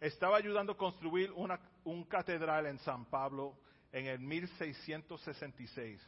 [0.00, 3.56] estaba ayudando a construir una un catedral en San Pablo
[3.90, 6.00] en el 1666.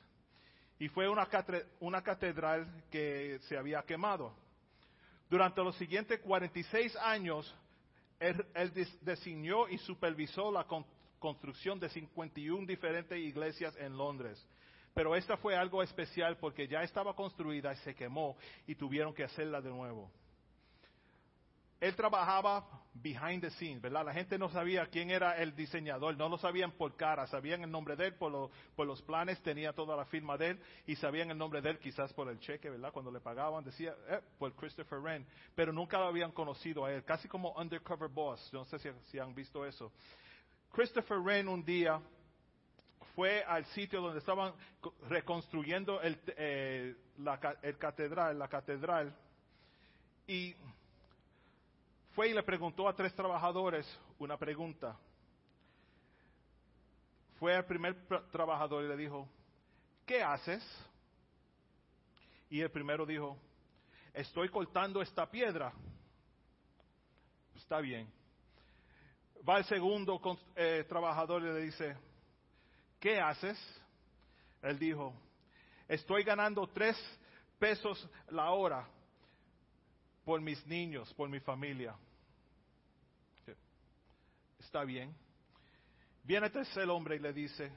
[0.79, 1.29] Y fue una,
[1.81, 4.35] una catedral que se había quemado.
[5.29, 7.55] Durante los siguientes 46 años,
[8.21, 10.85] él, él diseñó y supervisó la con,
[11.19, 14.45] construcción de 51 diferentes iglesias en Londres.
[14.93, 19.25] Pero esta fue algo especial porque ya estaba construida y se quemó y tuvieron que
[19.25, 20.11] hacerla de nuevo.
[21.85, 24.07] Él trabajaba behind the scenes, ¿verdad?
[24.07, 27.71] La gente no sabía quién era el diseñador, no lo sabían por cara, sabían el
[27.71, 30.97] nombre de él por, lo, por los planes, tenía toda la firma de él y
[30.97, 32.91] sabían el nombre de él quizás por el cheque, ¿verdad?
[32.91, 37.05] Cuando le pagaban decía, eh, por Christopher Wren, pero nunca lo habían conocido a él,
[37.05, 39.93] casi como undercover boss, no sé si, han visto eso.
[40.73, 42.01] Christopher Wren un día
[43.15, 44.55] fue al sitio donde estaban
[45.11, 49.15] reconstruyendo el, eh, la catedral, la catedral,
[50.27, 50.55] y
[52.15, 53.87] fue y le preguntó a tres trabajadores
[54.19, 54.97] una pregunta.
[57.39, 59.29] Fue al primer trabajador y le dijo,
[60.07, 60.63] ¿qué haces?
[62.49, 63.37] Y el primero dijo,
[64.13, 65.73] estoy cortando esta piedra.
[67.57, 68.09] Está bien.
[69.47, 70.21] Va el segundo
[70.55, 71.97] eh, trabajador y le dice,
[73.01, 73.59] ¿qué haces?
[74.63, 75.13] Él dijo,
[75.89, 76.97] estoy ganando tres
[77.59, 78.87] pesos la hora.
[80.25, 81.95] Por mis niños, por mi familia.
[84.59, 85.15] Está bien.
[86.23, 87.71] Viene el tercer hombre y le dice,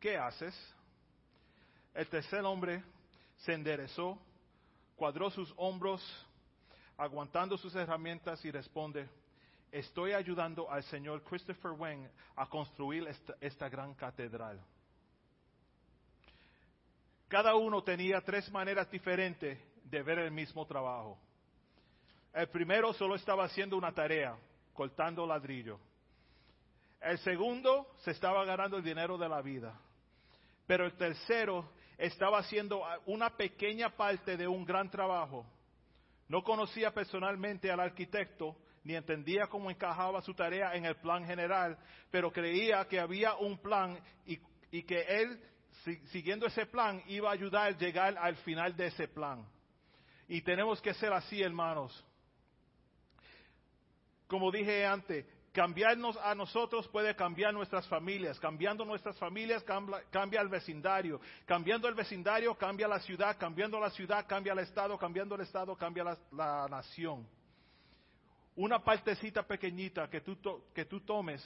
[0.00, 0.54] ¿qué haces?
[1.94, 2.82] El tercer hombre
[3.36, 4.18] se enderezó,
[4.96, 6.02] cuadró sus hombros,
[6.96, 9.08] aguantando sus herramientas y responde,
[9.70, 13.06] estoy ayudando al señor Christopher Wang a construir
[13.40, 14.60] esta gran catedral.
[17.28, 21.18] Cada uno tenía tres maneras diferentes de ver el mismo trabajo.
[22.36, 24.36] El primero solo estaba haciendo una tarea,
[24.74, 25.80] cortando ladrillo.
[27.00, 29.80] El segundo se estaba ganando el dinero de la vida.
[30.66, 35.46] Pero el tercero estaba haciendo una pequeña parte de un gran trabajo.
[36.28, 41.78] No conocía personalmente al arquitecto, ni entendía cómo encajaba su tarea en el plan general,
[42.10, 45.40] pero creía que había un plan y, que él,
[46.10, 49.42] siguiendo ese plan, iba a ayudar a llegar al final de ese plan.
[50.28, 52.04] Y tenemos que ser así, hermanos.
[54.26, 58.38] Como dije antes, cambiarnos a nosotros puede cambiar nuestras familias.
[58.40, 59.64] Cambiando nuestras familias
[60.10, 61.20] cambia, el vecindario.
[61.44, 63.36] Cambiando el vecindario cambia la ciudad.
[63.38, 64.98] Cambiando la ciudad cambia el estado.
[64.98, 67.26] Cambiando el estado cambia la, nación.
[68.56, 70.36] Una partecita pequeñita que tú,
[70.74, 71.42] que tú tomes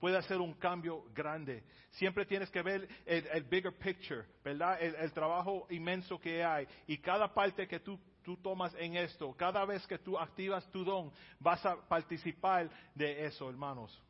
[0.00, 1.62] puede hacer un cambio grande.
[1.90, 4.82] Siempre tienes que ver el, bigger picture, ¿verdad?
[4.82, 6.66] el, trabajo inmenso que hay.
[6.88, 10.84] Y cada parte que tú tú tomas en esto, cada vez que tú activas tu
[10.84, 14.00] don, vas a participar de eso, hermanos.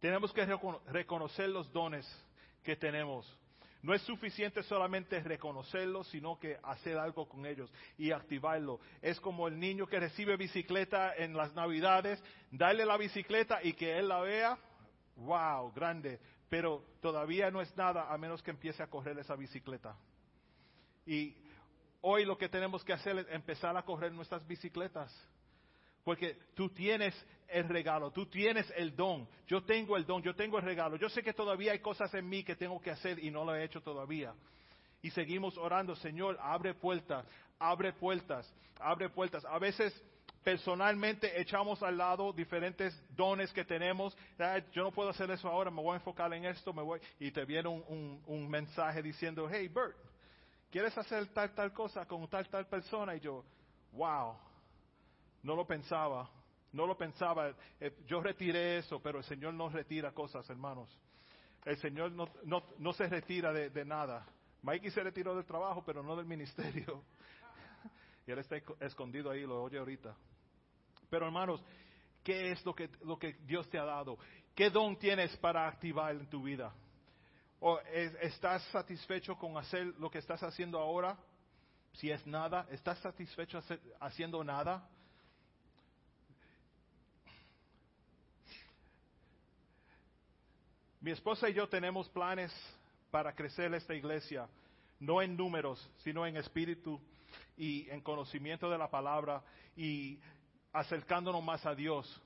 [0.00, 0.44] Tenemos que
[0.88, 2.06] reconocer los dones
[2.64, 3.38] que tenemos.
[3.82, 8.80] No es suficiente solamente reconocerlos, sino que hacer algo con ellos y activarlo.
[9.00, 13.98] Es como el niño que recibe bicicleta en las navidades, darle la bicicleta y que
[13.98, 14.58] él la vea,
[15.16, 19.96] wow, grande, pero todavía no es nada a menos que empiece a correr esa bicicleta.
[21.04, 21.34] Y
[22.02, 25.12] hoy lo que tenemos que hacer es empezar a correr nuestras bicicletas.
[26.04, 27.14] Porque tú tienes
[27.48, 29.28] el regalo, tú tienes el don.
[29.46, 30.96] Yo tengo el don, yo tengo el regalo.
[30.96, 33.54] Yo sé que todavía hay cosas en mí que tengo que hacer y no lo
[33.54, 34.34] he hecho todavía.
[35.00, 37.24] Y seguimos orando, Señor, abre puertas,
[37.58, 39.44] abre puertas, abre puertas.
[39.44, 39.94] A veces
[40.42, 44.16] personalmente echamos al lado diferentes dones que tenemos.
[44.72, 47.00] Yo no puedo hacer eso ahora, me voy a enfocar en esto, me voy.
[47.20, 49.96] Y te viene un, un mensaje diciendo, hey Bert,
[50.72, 53.14] ¿quieres hacer tal, tal cosa con tal, tal persona?
[53.14, 53.44] Y yo,
[53.92, 54.34] wow,
[55.42, 56.28] no lo pensaba,
[56.72, 57.54] no lo pensaba.
[57.78, 60.88] Eh, yo retiré eso, pero el Señor no retira cosas, hermanos.
[61.64, 64.26] El Señor no, no, no se retira de, de, nada.
[64.62, 67.04] Mikey se retiró del trabajo, pero no del ministerio.
[68.26, 70.16] y él está escondido ahí, lo oye ahorita.
[71.10, 71.62] Pero hermanos,
[72.24, 74.18] ¿qué es lo que, lo que Dios te ha dado?
[74.54, 76.72] ¿Qué don tienes para activar en tu vida?
[77.64, 81.16] ¿O estás satisfecho con hacer lo que estás haciendo ahora?
[81.92, 83.62] Si es nada, ¿estás satisfecho
[84.00, 84.84] haciendo nada?
[91.00, 92.52] Mi esposa y yo tenemos planes
[93.12, 94.48] para crecer esta iglesia,
[94.98, 97.00] no en números, sino en espíritu
[97.56, 99.40] y en conocimiento de la palabra
[99.76, 100.18] y
[100.72, 102.20] acercándonos más a Dios.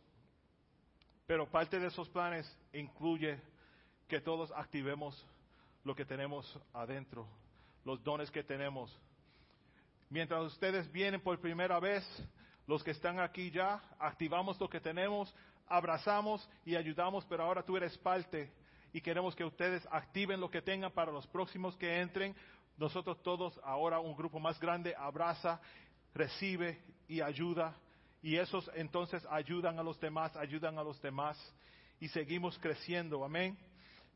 [1.27, 3.39] Pero parte de esos planes incluye
[4.09, 5.27] que todos activemos
[5.85, 7.27] lo que tenemos adentro,
[7.85, 8.97] los dones que tenemos.
[10.09, 12.05] Mientras ustedes vienen por primera vez,
[12.67, 15.35] los que están aquí ya, activamos lo que tenemos,
[15.67, 18.53] abrazamos y ayudamos, pero ahora tú eres parte
[18.93, 22.35] y queremos que ustedes activen lo que tengan para los próximos que entren.
[22.77, 25.61] Nosotros todos, ahora un grupo más grande, abraza,
[26.15, 27.77] recibe y ayuda.
[28.23, 31.37] Y esos entonces ayudan a los demás, ayudan a los demás.
[32.01, 33.25] Y seguimos creciendo.
[33.25, 33.57] Amén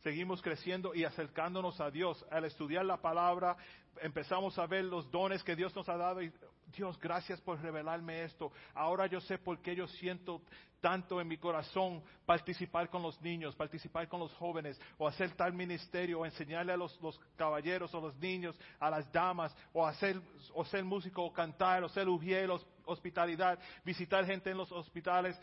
[0.02, 2.24] seguimos creciendo y acercándonos a Dios.
[2.30, 3.56] Al estudiar la palabra,
[4.00, 6.32] empezamos a ver los dones que Dios nos ha dado y
[6.76, 8.52] Dios, gracias por revelarme esto.
[8.74, 10.42] Ahora yo sé por qué yo siento
[10.80, 15.52] tanto en mi corazón participar con los niños, participar con los jóvenes, o hacer tal
[15.52, 16.98] ministerio, o enseñarle a los,
[17.36, 20.20] caballeros o los niños, a las damas, o hacer,
[20.54, 22.48] o ser músico, o cantar, o ser ujier,
[22.84, 25.38] hospitalidad, visitar gente en los hospitales,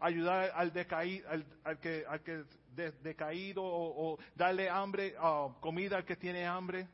[0.00, 1.28] ayudar al, decaído,
[1.64, 5.14] al, que, al que decaído, o, darle hambre,
[5.60, 6.88] comida al que tiene hambre.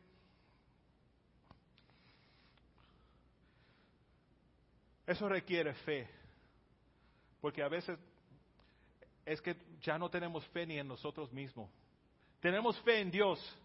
[5.07, 6.09] Eso requiere fe.
[7.41, 7.99] Porque a veces
[9.25, 11.71] es que ya no tenemos fe ni en nosotros mismos.
[12.41, 13.59] Tenemos fe en Dios.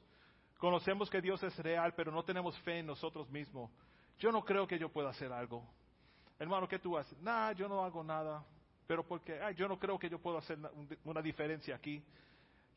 [0.58, 3.70] Conocemos que Dios es real, pero no tenemos fe en nosotros mismos.
[4.18, 5.64] Yo no creo que yo pueda hacer algo.
[6.40, 7.18] Hermano, ¿qué tú haces?
[7.22, 8.44] Nah, yo no hago nada.
[8.88, 10.58] Pero porque ay, yo no creo que yo pueda hacer
[11.04, 12.04] una diferencia aquí.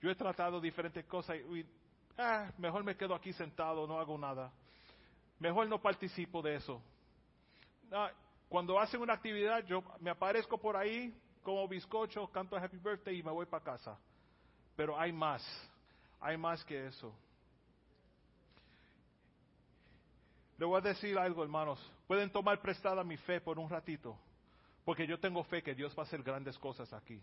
[0.01, 1.67] Yo he tratado diferentes cosas y,
[2.17, 4.53] ah, mejor me quedo aquí sentado, no hago nada.
[5.39, 6.83] Mejor no participo de eso.
[7.93, 8.11] ah,
[8.49, 13.23] cuando hacen una actividad, yo me aparezco por ahí como bizcocho, canto Happy Birthday y
[13.23, 13.99] me voy para casa.
[14.75, 15.43] Pero hay más,
[16.21, 17.15] hay más que eso.
[20.57, 21.79] Le voy a decir algo, hermanos.
[22.07, 24.19] Pueden tomar prestada mi fe por un ratito,
[24.89, 27.21] porque yo tengo fe que Dios va a hacer grandes cosas aquí.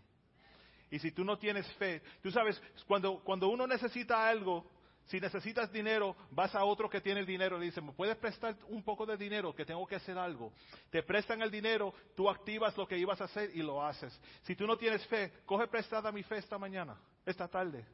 [0.88, 4.70] Y si tú no tienes fe, tú sabes, cuando, cuando uno necesita algo,
[5.06, 8.16] si necesitas dinero, vas a otro que tiene el dinero y le dice, ¿me puedes
[8.18, 10.52] prestar un poco de dinero que tengo que hacer algo?
[10.90, 14.16] Te prestan el dinero, tú activas lo que ibas a hacer y lo haces.
[14.42, 17.84] Si tú no tienes fe, coge prestada mi fe esta mañana, esta tarde.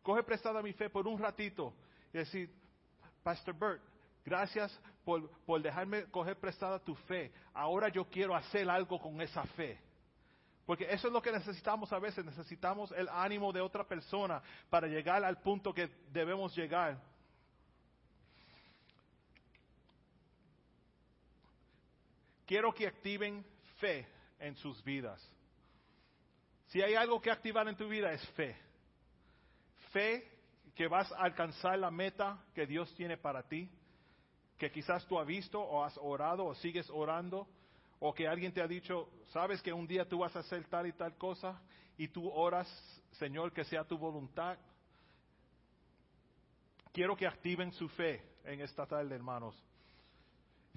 [0.00, 1.74] Coge prestada mi fe por un ratito
[2.14, 2.54] y decir,
[3.24, 3.82] Pastor Bert,
[4.24, 7.32] Gracias por, por, dejarme coger prestada tu fe.
[7.52, 9.78] Ahora yo quiero hacer algo con esa fe.
[10.64, 12.24] Porque eso es lo que necesitamos a veces.
[12.24, 17.00] Necesitamos el ánimo de otra persona para llegar al punto que debemos llegar.
[22.46, 23.44] Quiero que activen
[23.78, 24.06] fe
[24.38, 25.20] en sus vidas.
[26.68, 28.56] Si hay algo que activar en tu vida es fe.
[29.90, 30.28] Fe
[30.74, 33.68] que vas a alcanzar la meta que Dios tiene para ti
[34.58, 37.48] que quizás tú has visto o has orado o sigues orando,
[37.98, 40.86] o que alguien te ha dicho, sabes que un día tú vas a hacer tal
[40.86, 41.60] y tal cosa,
[41.96, 42.68] y tú oras,
[43.12, 44.58] Señor, que sea tu voluntad.
[46.92, 49.54] Quiero que activen su fe en esta tarde, hermanos.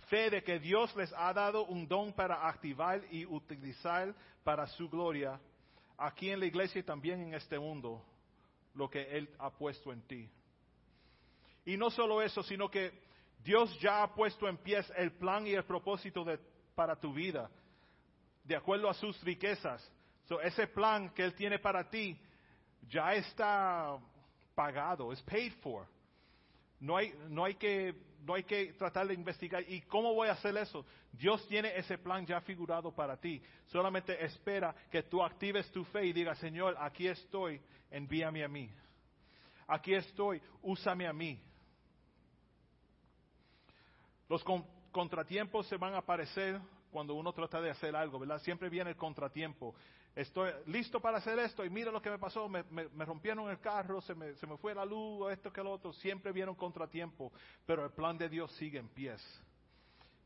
[0.08, 4.88] Fe de que Dios les ha dado un don para activar y utilizar para su
[4.88, 5.40] gloria
[5.98, 8.04] aquí en la iglesia y también en este mundo
[8.76, 10.30] lo que Él ha puesto en ti.
[11.66, 12.92] Y no solo eso, sino que
[13.46, 16.26] Dios ya ha puesto en pie el plan y el propósito
[16.74, 17.48] para tu vida,
[18.44, 19.88] de acuerdo a sus riquezas.
[20.42, 22.20] ese plan que Él tiene para ti
[22.90, 24.00] ya está
[24.56, 25.88] pagado, es paid for.
[26.80, 29.64] No hay, no, hay que, no hay que tratar de investigar.
[29.70, 30.84] ¿Y cómo voy a hacer eso?
[31.12, 33.40] Dios tiene ese plan ya figurado para ti.
[33.68, 38.72] Solamente espera que tú actives tu fe y digas, Señor, aquí estoy, envíame a mí.
[39.68, 41.40] Aquí estoy, úsame a mí.
[44.28, 44.44] Los
[44.92, 46.60] contratiempos se van a aparecer
[46.92, 48.40] cuando uno trata de hacer algo, ¿verdad?
[48.40, 49.76] Siempre viene el contratiempo.
[50.16, 52.64] Estoy listo para hacer esto y mira lo que me pasó, me,
[53.06, 55.92] rompieron el carro, se me, se me fue la luz, esto que lo otro.
[55.92, 57.34] Siempre viene un contratiempo,
[57.66, 59.22] pero el plan de Dios sigue en pies.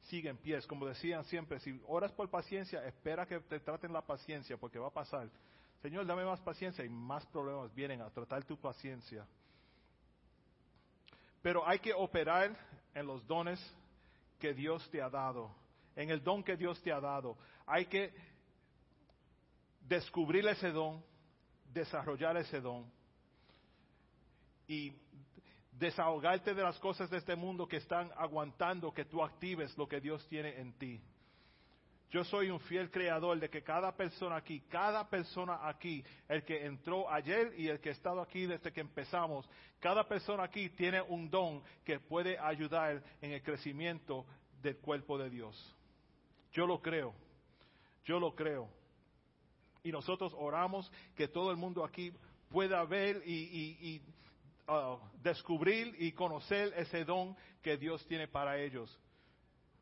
[0.01, 0.67] Sigue en pies.
[0.67, 4.87] Como decían siempre, si oras por paciencia, espera que te traten la paciencia porque va
[4.87, 5.27] a pasar.
[5.81, 9.25] Señor, dame más paciencia y más problemas vienen a tratar tu paciencia.
[11.41, 12.55] Pero hay que operar
[12.93, 13.59] en los dones
[14.39, 15.53] que Dios te ha dado,
[15.95, 17.37] en el don que Dios te ha dado.
[17.65, 18.13] Hay que
[19.81, 21.03] descubrir ese don,
[21.71, 22.89] desarrollar ese don
[24.67, 24.93] y
[25.71, 29.99] desahogarte de las cosas de este mundo que están aguantando que tú actives lo que
[29.99, 31.01] Dios tiene en ti.
[32.09, 36.65] Yo soy un fiel creador de que cada persona aquí, cada persona aquí, el que
[36.65, 39.47] entró ayer y el que ha estado aquí desde que empezamos,
[39.79, 44.25] cada persona aquí tiene un don que puede ayudar en el crecimiento
[44.59, 45.75] del cuerpo de Dios.
[46.51, 47.13] Yo lo creo,
[48.05, 48.67] yo lo creo.
[49.83, 52.11] Y nosotros oramos que todo el mundo aquí
[52.49, 54.01] pueda ver y,
[54.67, 58.99] uh, descubrir y conocer ese don que Dios tiene para ellos.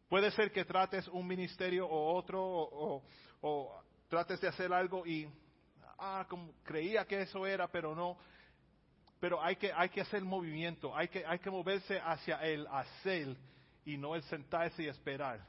[0.10, 3.04] Puede ser que trates un ministerio o otro,
[3.42, 5.28] o, trates de hacer algo y,
[6.00, 8.18] ah, como creía que eso era, pero no.
[9.20, 13.36] Pero hay que, hay que hacer movimiento, hay que, hay que moverse hacia el hacer
[13.84, 15.46] y no el sentarse y esperar.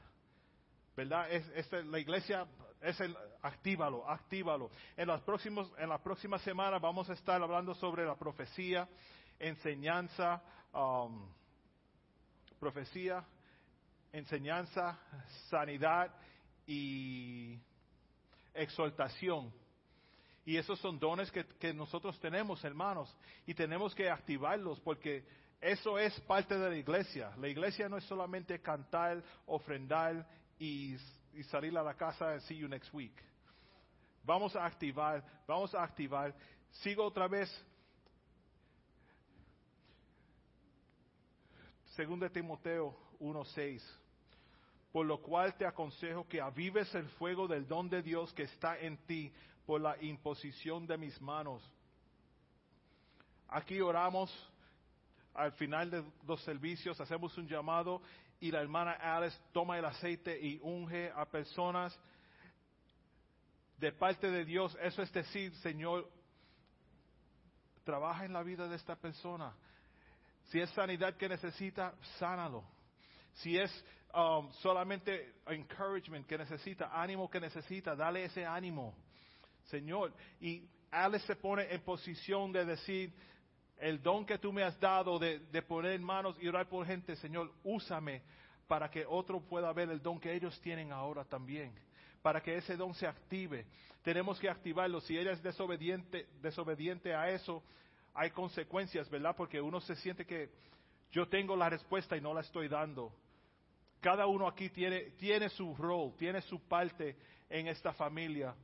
[0.95, 1.31] ¿Verdad?
[1.31, 2.45] Es, la iglesia
[2.81, 4.71] es el actívalo, actívalo.
[4.97, 8.89] En las próximos, en las próximas semanas vamos a estar hablando sobre la profecía,
[9.37, 10.41] enseñanza,
[10.73, 11.29] um,
[12.59, 13.23] profecía,
[14.11, 14.99] enseñanza,
[15.49, 16.13] sanidad
[16.65, 17.59] y
[18.53, 19.53] exaltación.
[20.45, 25.25] Y esos son dones que, que, nosotros tenemos, hermanos, y tenemos que activarlos porque
[25.61, 27.35] eso es parte de la iglesia.
[27.37, 30.25] La iglesia no es solamente cantar, ofrendar
[30.57, 30.97] y,
[31.49, 33.13] salir a la casa and see you next week.
[34.23, 36.33] Vamos a activar, vamos a activar.
[36.81, 37.49] Sigo otra vez.
[41.95, 43.81] Segundo de Timoteo 1.6.
[44.91, 48.77] Por lo cual te aconsejo que avives el fuego del don de Dios que está
[48.79, 49.31] en ti
[49.65, 51.61] por la imposición de mis manos.
[53.47, 54.31] Aquí oramos
[55.33, 58.01] al final de los servicios, hacemos un llamado
[58.39, 61.97] y la hermana Alice toma el aceite y unge a personas
[63.77, 64.77] de parte de Dios.
[64.81, 66.09] Eso es decir, Señor,
[67.83, 69.53] trabaja en la vida de esta persona.
[70.45, 72.63] Si es sanidad que necesita, sánalo
[73.35, 73.71] Si es
[74.13, 78.93] um, solamente encouragement que necesita, ánimo que necesita, dale ese ánimo,
[79.65, 80.13] Señor.
[80.39, 83.13] Y Alex se pone en posición de decir,
[83.77, 87.15] el don que tú me has dado de, de poner manos y orar por gente,
[87.15, 88.21] Señor, úsame
[88.67, 91.73] para que otro pueda ver el don que ellos tienen ahora también,
[92.21, 93.65] para que ese don se active.
[94.03, 95.01] Tenemos que activarlo.
[95.01, 97.63] Si ella es desobediente, desobediente a eso,
[98.13, 99.35] hay consecuencias, ¿verdad?
[99.35, 100.49] Porque uno se siente que
[101.11, 103.11] yo tengo la respuesta y no la estoy dando.
[103.99, 107.17] Cada uno aquí tiene, tiene su rol, tiene su parte
[107.49, 108.55] en esta familia.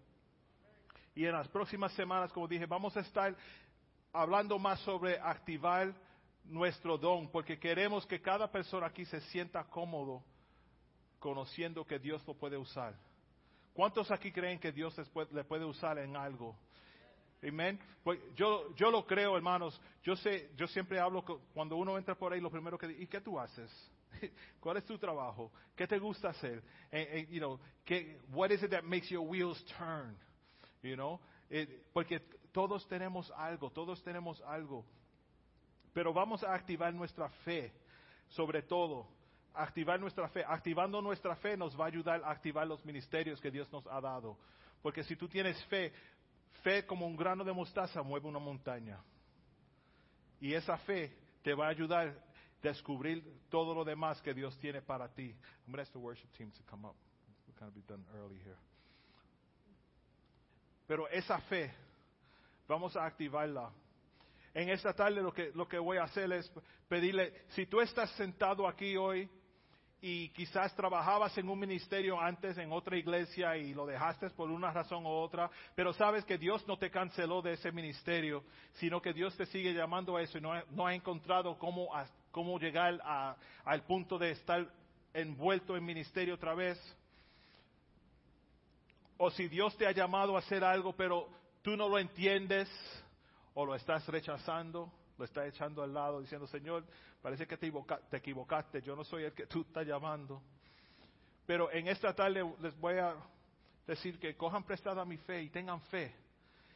[1.14, 3.36] Y en las próximas semanas, como dije, vamos a estar
[4.14, 5.94] hablando más sobre activar
[6.46, 10.24] nuestro don, porque queremos que cada persona aquí se sienta cómodo
[11.20, 12.96] conociendo que Dios lo puede usar.
[13.74, 14.96] ¿Cuántos aquí creen que Dios
[15.32, 16.56] le puede usar en algo?
[17.46, 17.80] Amén.
[18.04, 19.80] Pues yo, yo lo creo, hermanos.
[20.04, 21.24] Yo sé, yo siempre hablo
[21.54, 23.72] cuando uno entra por ahí, lo primero que ¿y qué tú haces?
[24.60, 25.52] ¿Cuál es tu trabajo?
[25.76, 26.64] ¿Qué te gusta hacer?
[26.92, 27.60] Eh, eh, you know,
[28.34, 30.16] what is it that makes your wheels turn?
[30.82, 32.20] You know, eh, porque
[32.52, 34.86] todos tenemos algo, todos tenemos algo.
[35.94, 37.74] Pero vamos a activar nuestra fe,
[38.30, 39.08] sobre todo,
[39.54, 40.44] activar nuestra fe.
[40.46, 44.02] Activando nuestra fe nos va a ayudar a activar los ministerios que Dios nos ha
[44.02, 44.38] dado.
[44.82, 45.92] Porque si tú tienes fe,
[46.64, 49.00] fe como un grano de mostaza mueve una montaña.
[50.40, 52.14] Y esa fe te va a ayudar
[52.66, 55.36] descubrir todo lo demás que Dios tiene para ti.
[55.68, 56.96] I'm going the worship team to come up.
[57.48, 58.58] We're going be done early here.
[60.88, 61.72] Pero esa fe,
[62.68, 63.72] vamos a activarla
[64.56, 66.50] en esta tarde lo que, lo que voy a hacer es
[66.88, 69.30] pedirle, si tú estás sentado aquí hoy
[70.00, 74.72] y quizás trabajabas en un ministerio antes en otra iglesia y lo dejaste por una
[74.72, 79.12] razón u otra, pero sabes que Dios no te canceló de ese ministerio, sino que
[79.12, 81.90] Dios te sigue llamando a eso y no, no ha encontrado cómo,
[82.36, 83.00] cómo llegar
[83.64, 84.70] al punto de estar
[85.14, 86.78] envuelto en ministerio otra vez.
[89.16, 91.30] O si Dios te ha llamado a hacer algo, pero
[91.62, 92.70] tú no lo entiendes,
[93.54, 96.84] o lo estás rechazando, lo estás echando al lado diciendo, Señor,
[97.22, 97.72] parece que te,
[98.18, 100.42] equivocaste, yo no soy el que tú estás llamando.
[101.46, 103.16] Pero en esta tarde les voy a
[103.88, 106.14] decir que cojan prestada mi fe y tengan fe.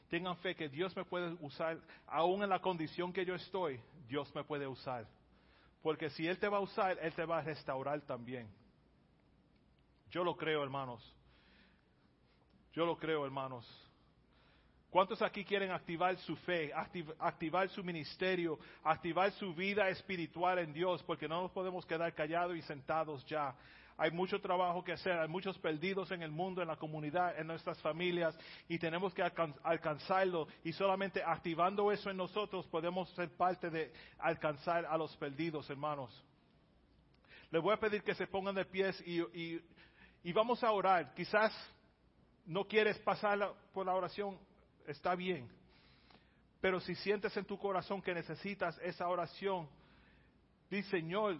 [0.10, 4.34] Tengan fe que Dios me puede usar, aún en la condición que yo estoy, Dios
[4.34, 5.05] me puede usar.
[5.82, 8.50] Porque si Él te va a usar, Él te va a restaurar también.
[10.10, 11.02] Yo lo creo, hermanos.
[12.74, 13.66] Yo lo creo, hermanos.
[14.90, 16.72] ¿Cuántos aquí quieren activar su fe,
[17.20, 21.04] activar su ministerio, activar su vida espiritual en Dios?
[21.04, 23.56] Porque no nos podemos quedar callados y sentados ya.
[24.00, 27.47] Hay mucho trabajo que hacer, hay muchos perdidos en el mundo, en la comunidad, en
[27.47, 28.34] nuestras familias,
[28.70, 30.47] y tenemos que alcanzarlo.
[30.64, 36.24] Y solamente activando eso en nosotros podemos ser parte de alcanzar a los perdidos, hermanos.
[37.52, 39.62] Les voy a pedir que se pongan de pies y,
[40.24, 41.14] y vamos a orar.
[41.14, 41.54] Quizás
[42.45, 44.39] no quieres pasar por la oración
[44.88, 45.50] está bien.
[46.62, 49.70] Pero si sientes en tu corazón que necesitas esa oración,
[50.70, 51.39] di Señor,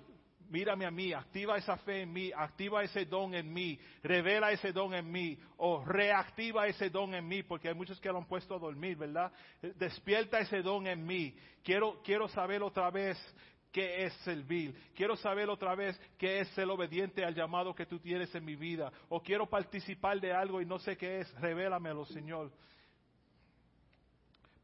[0.50, 4.72] mírame a mí, activa esa fe en mí, activa ese don en mí, revela ese
[4.72, 8.26] don en mí, o reactiva ese don en mí, porque hay muchos que lo han
[8.26, 9.32] puesto a dormir, ¿verdad?
[9.62, 11.36] Despierta ese don en mí.
[11.64, 13.18] Quiero, quiero saber otra vez
[13.72, 14.76] qué es servir.
[14.96, 18.56] Quiero saber otra vez qué es ser obediente al llamado que tú tienes en mi
[18.56, 18.92] vida.
[19.10, 21.34] O quiero participar de algo y no sé qué es.
[21.40, 22.52] Revélamelo, Señor.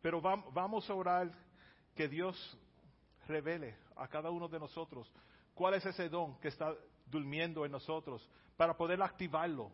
[0.01, 1.31] Pero vamos a orar
[1.95, 2.57] que Dios
[3.27, 5.11] revele a cada uno de nosotros
[5.55, 6.75] cuál es ese don que está
[7.07, 9.71] durmiendo en nosotros para poder activarlo,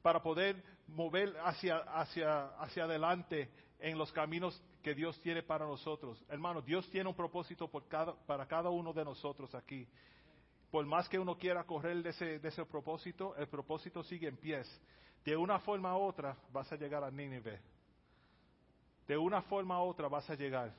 [0.00, 6.24] para poder mover hacia, hacia, hacia adelante en los caminos que Dios tiene para nosotros.
[6.30, 9.86] Hermano, Dios tiene un propósito para cada uno de nosotros aquí.
[10.70, 14.38] Por más que uno quiera correr de ese, de ese propósito, el propósito sigue en
[14.38, 14.80] pies.
[15.22, 17.60] De una forma u otra vas a llegar a Nínive
[19.06, 20.72] de una forma u otra vas a llegar.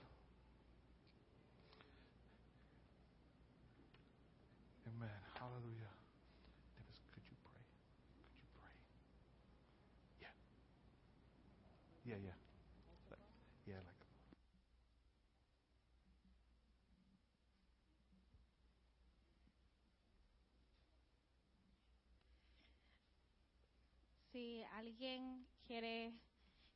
[24.33, 26.11] Si alguien quiere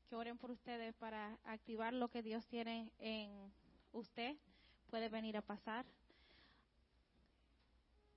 [0.08, 3.52] que oren por ustedes para activar lo que Dios tiene en
[3.92, 4.38] usted.
[4.92, 5.86] Puede venir a pasar.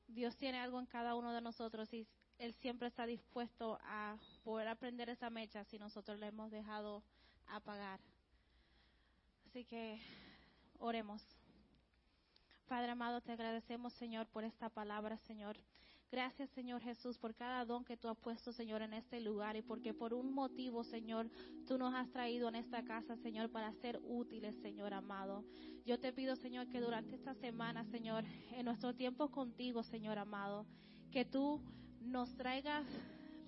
[0.09, 2.07] Dios tiene algo en cada uno de nosotros y
[2.39, 7.03] Él siempre está dispuesto a poder aprender esa mecha si nosotros le hemos dejado
[7.47, 7.99] apagar.
[9.47, 10.01] Así que
[10.79, 11.25] oremos.
[12.69, 15.57] Padre amado, te agradecemos, Señor, por esta palabra, Señor.
[16.13, 19.63] Gracias, Señor Jesús, por cada don que tú has puesto, Señor, en este lugar y
[19.63, 21.31] porque por un motivo, Señor,
[21.69, 25.45] tú nos has traído en esta casa, Señor, para ser útiles, Señor amado.
[25.87, 30.67] Yo te pido, Señor, que durante esta semana, Señor, en nuestro tiempo contigo, Señor amado,
[31.13, 31.61] que tú
[32.01, 32.85] nos traigas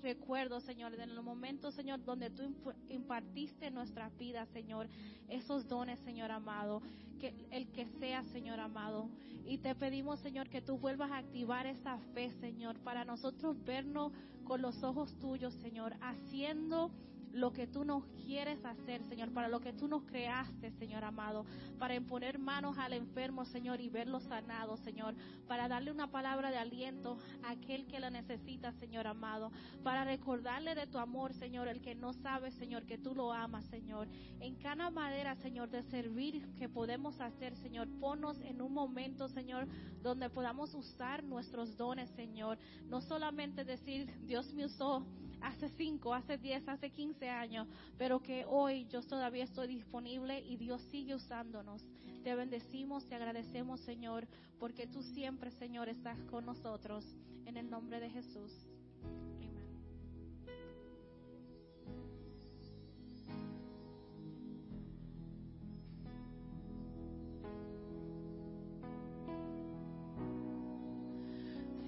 [0.02, 2.54] recuerdo, Señor, en los momentos, Señor, donde tú
[2.88, 4.88] impartiste en nuestra vida, Señor,
[5.28, 6.82] esos dones, Señor amado,
[7.22, 9.08] que el que sea, Señor amado.
[9.46, 14.12] Y te pedimos, Señor, que tú vuelvas a activar esa fe, Señor, para nosotros vernos
[14.42, 16.90] con los ojos tuyos, Señor, haciendo
[17.32, 21.44] lo que tú nos quieres hacer, Señor, para lo que tú nos creaste, Señor amado,
[21.78, 25.14] para imponer manos al enfermo, Señor, y verlo sanado, Señor,
[25.46, 29.50] para darle una palabra de aliento a aquel que la necesita, Señor amado,
[29.82, 33.64] para recordarle de tu amor, Señor, el que no sabe, Señor, que tú lo amas,
[33.66, 34.08] Señor.
[34.40, 39.66] En cada manera, Señor, de servir que podemos hacer, Señor, ponnos en un momento, Señor,
[40.02, 42.58] donde podamos usar nuestros dones, Señor.
[42.88, 45.06] No solamente decir, Dios me usó
[45.42, 47.68] hace 5, hace 10, hace 15 años,
[47.98, 51.84] pero que hoy yo todavía estoy disponible y Dios sigue usándonos.
[52.22, 54.26] Te bendecimos, te agradecemos, Señor,
[54.58, 57.04] porque tú siempre, Señor, estás con nosotros.
[57.44, 58.52] En el nombre de Jesús.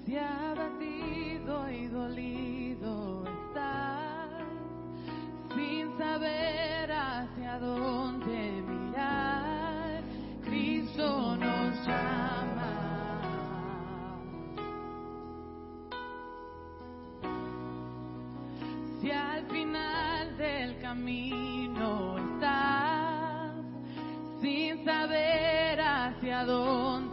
[0.04, 3.24] Se ha batido y dolido
[5.54, 10.02] sin saber hacia dónde mirar,
[10.44, 12.74] Cristo nos llama.
[19.00, 23.54] Si al final del camino estás,
[24.40, 27.03] sin saber hacia dónde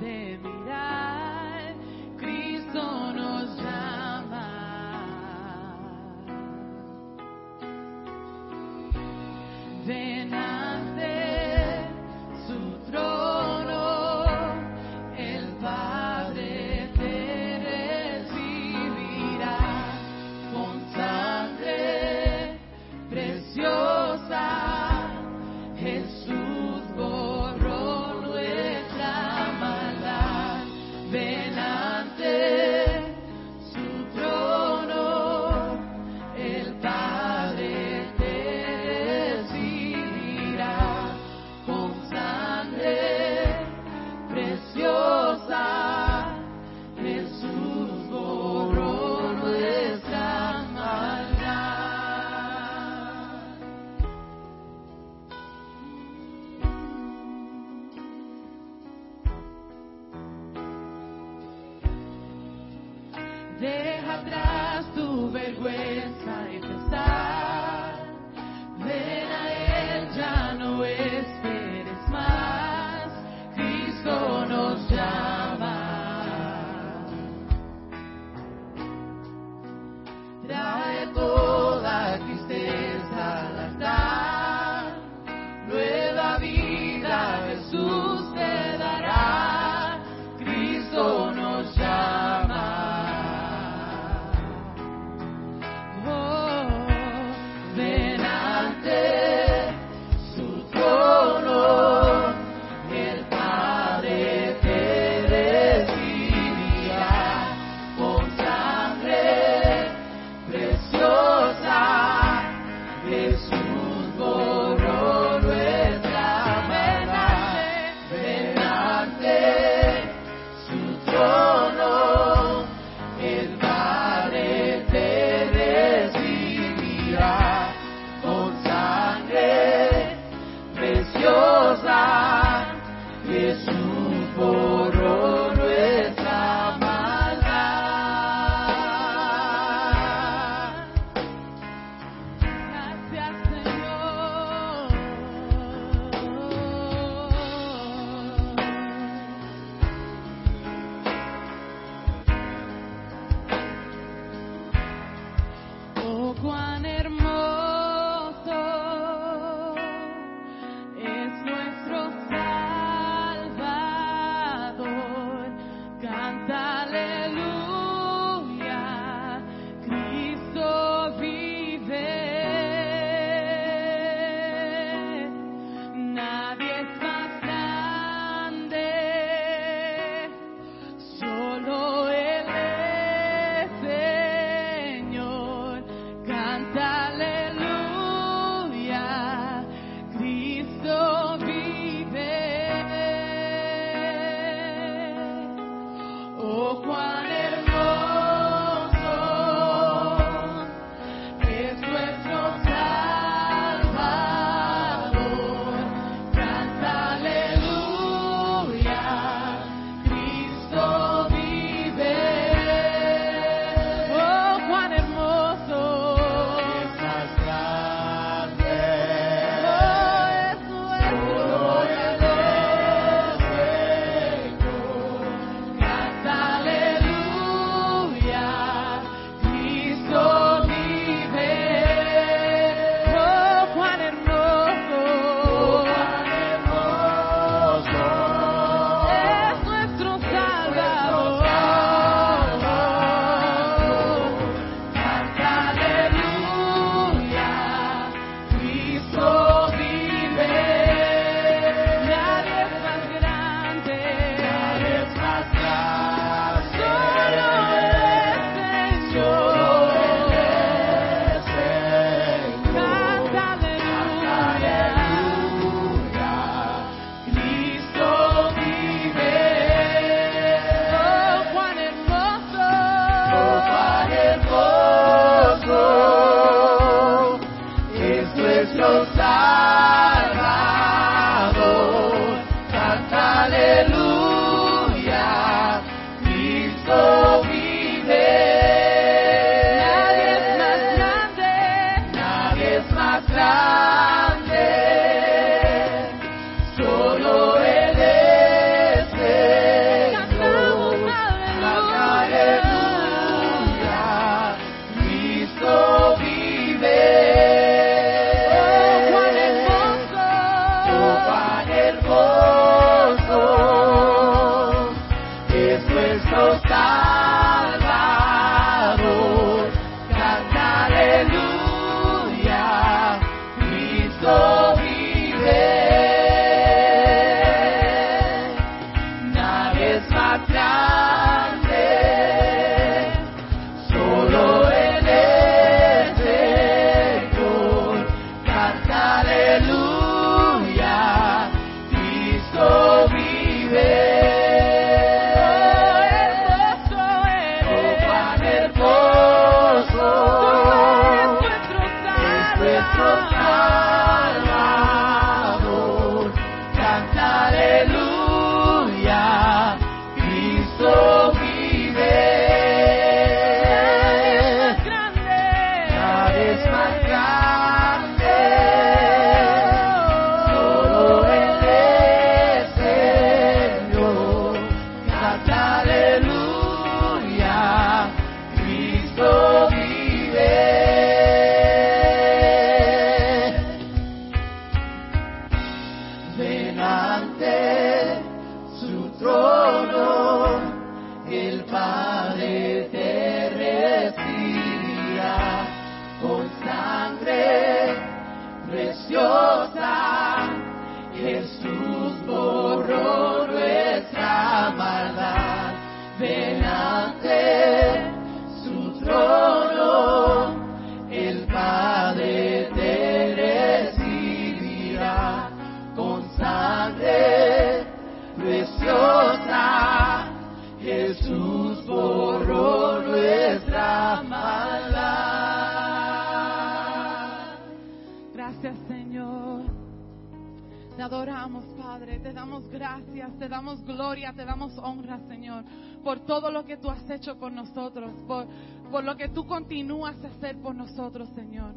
[431.12, 432.20] adoramos, Padre.
[432.20, 435.66] Te damos gracias, te damos gloria, te damos honra, Señor,
[436.06, 438.48] por todo lo que tú has hecho por nosotros, por,
[438.90, 441.74] por lo que tú continúas a hacer por nosotros, Señor.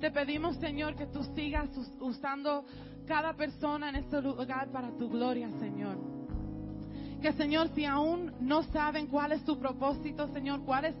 [0.00, 2.64] Te pedimos, Señor, que tú sigas us- usando
[3.06, 5.98] cada persona en este lugar para tu gloria, Señor.
[7.20, 10.94] Que, Señor, si aún no saben cuál es su propósito, Señor, cuál es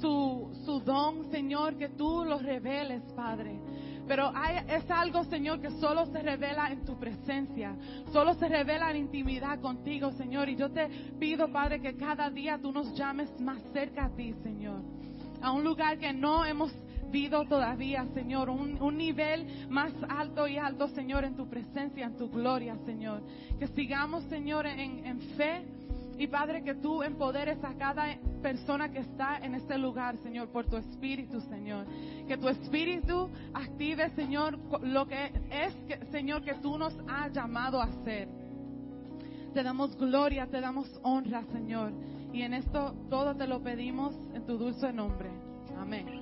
[0.00, 3.60] su, su don, Señor, que tú los reveles, Padre.
[4.08, 7.76] Pero hay- es algo, Señor, que solo se revela en tu presencia,
[8.12, 10.48] solo se revela en intimidad contigo, Señor.
[10.48, 10.88] Y yo te
[11.20, 14.80] pido, Padre, que cada día tú nos llames más cerca a ti, Señor.
[15.42, 16.72] A un lugar que no hemos
[17.12, 18.50] visto todavía, Señor.
[18.50, 23.22] Un, un nivel más alto y alto, Señor, en tu presencia, en tu gloria, Señor.
[23.58, 25.64] Que sigamos, Señor, en fe.
[26.18, 28.06] Y Padre, que tú empoderes a cada
[28.42, 31.86] persona que está en este lugar, Señor, por tu espíritu, Señor.
[32.26, 35.74] Que tu espíritu active, Señor, lo que es,
[36.10, 38.28] Señor, que tú nos has llamado a hacer.
[39.54, 41.92] Te damos gloria, te damos honra, Señor.
[42.32, 45.30] Y en esto todo te lo pedimos en tu dulce nombre.
[45.78, 46.20] Amén.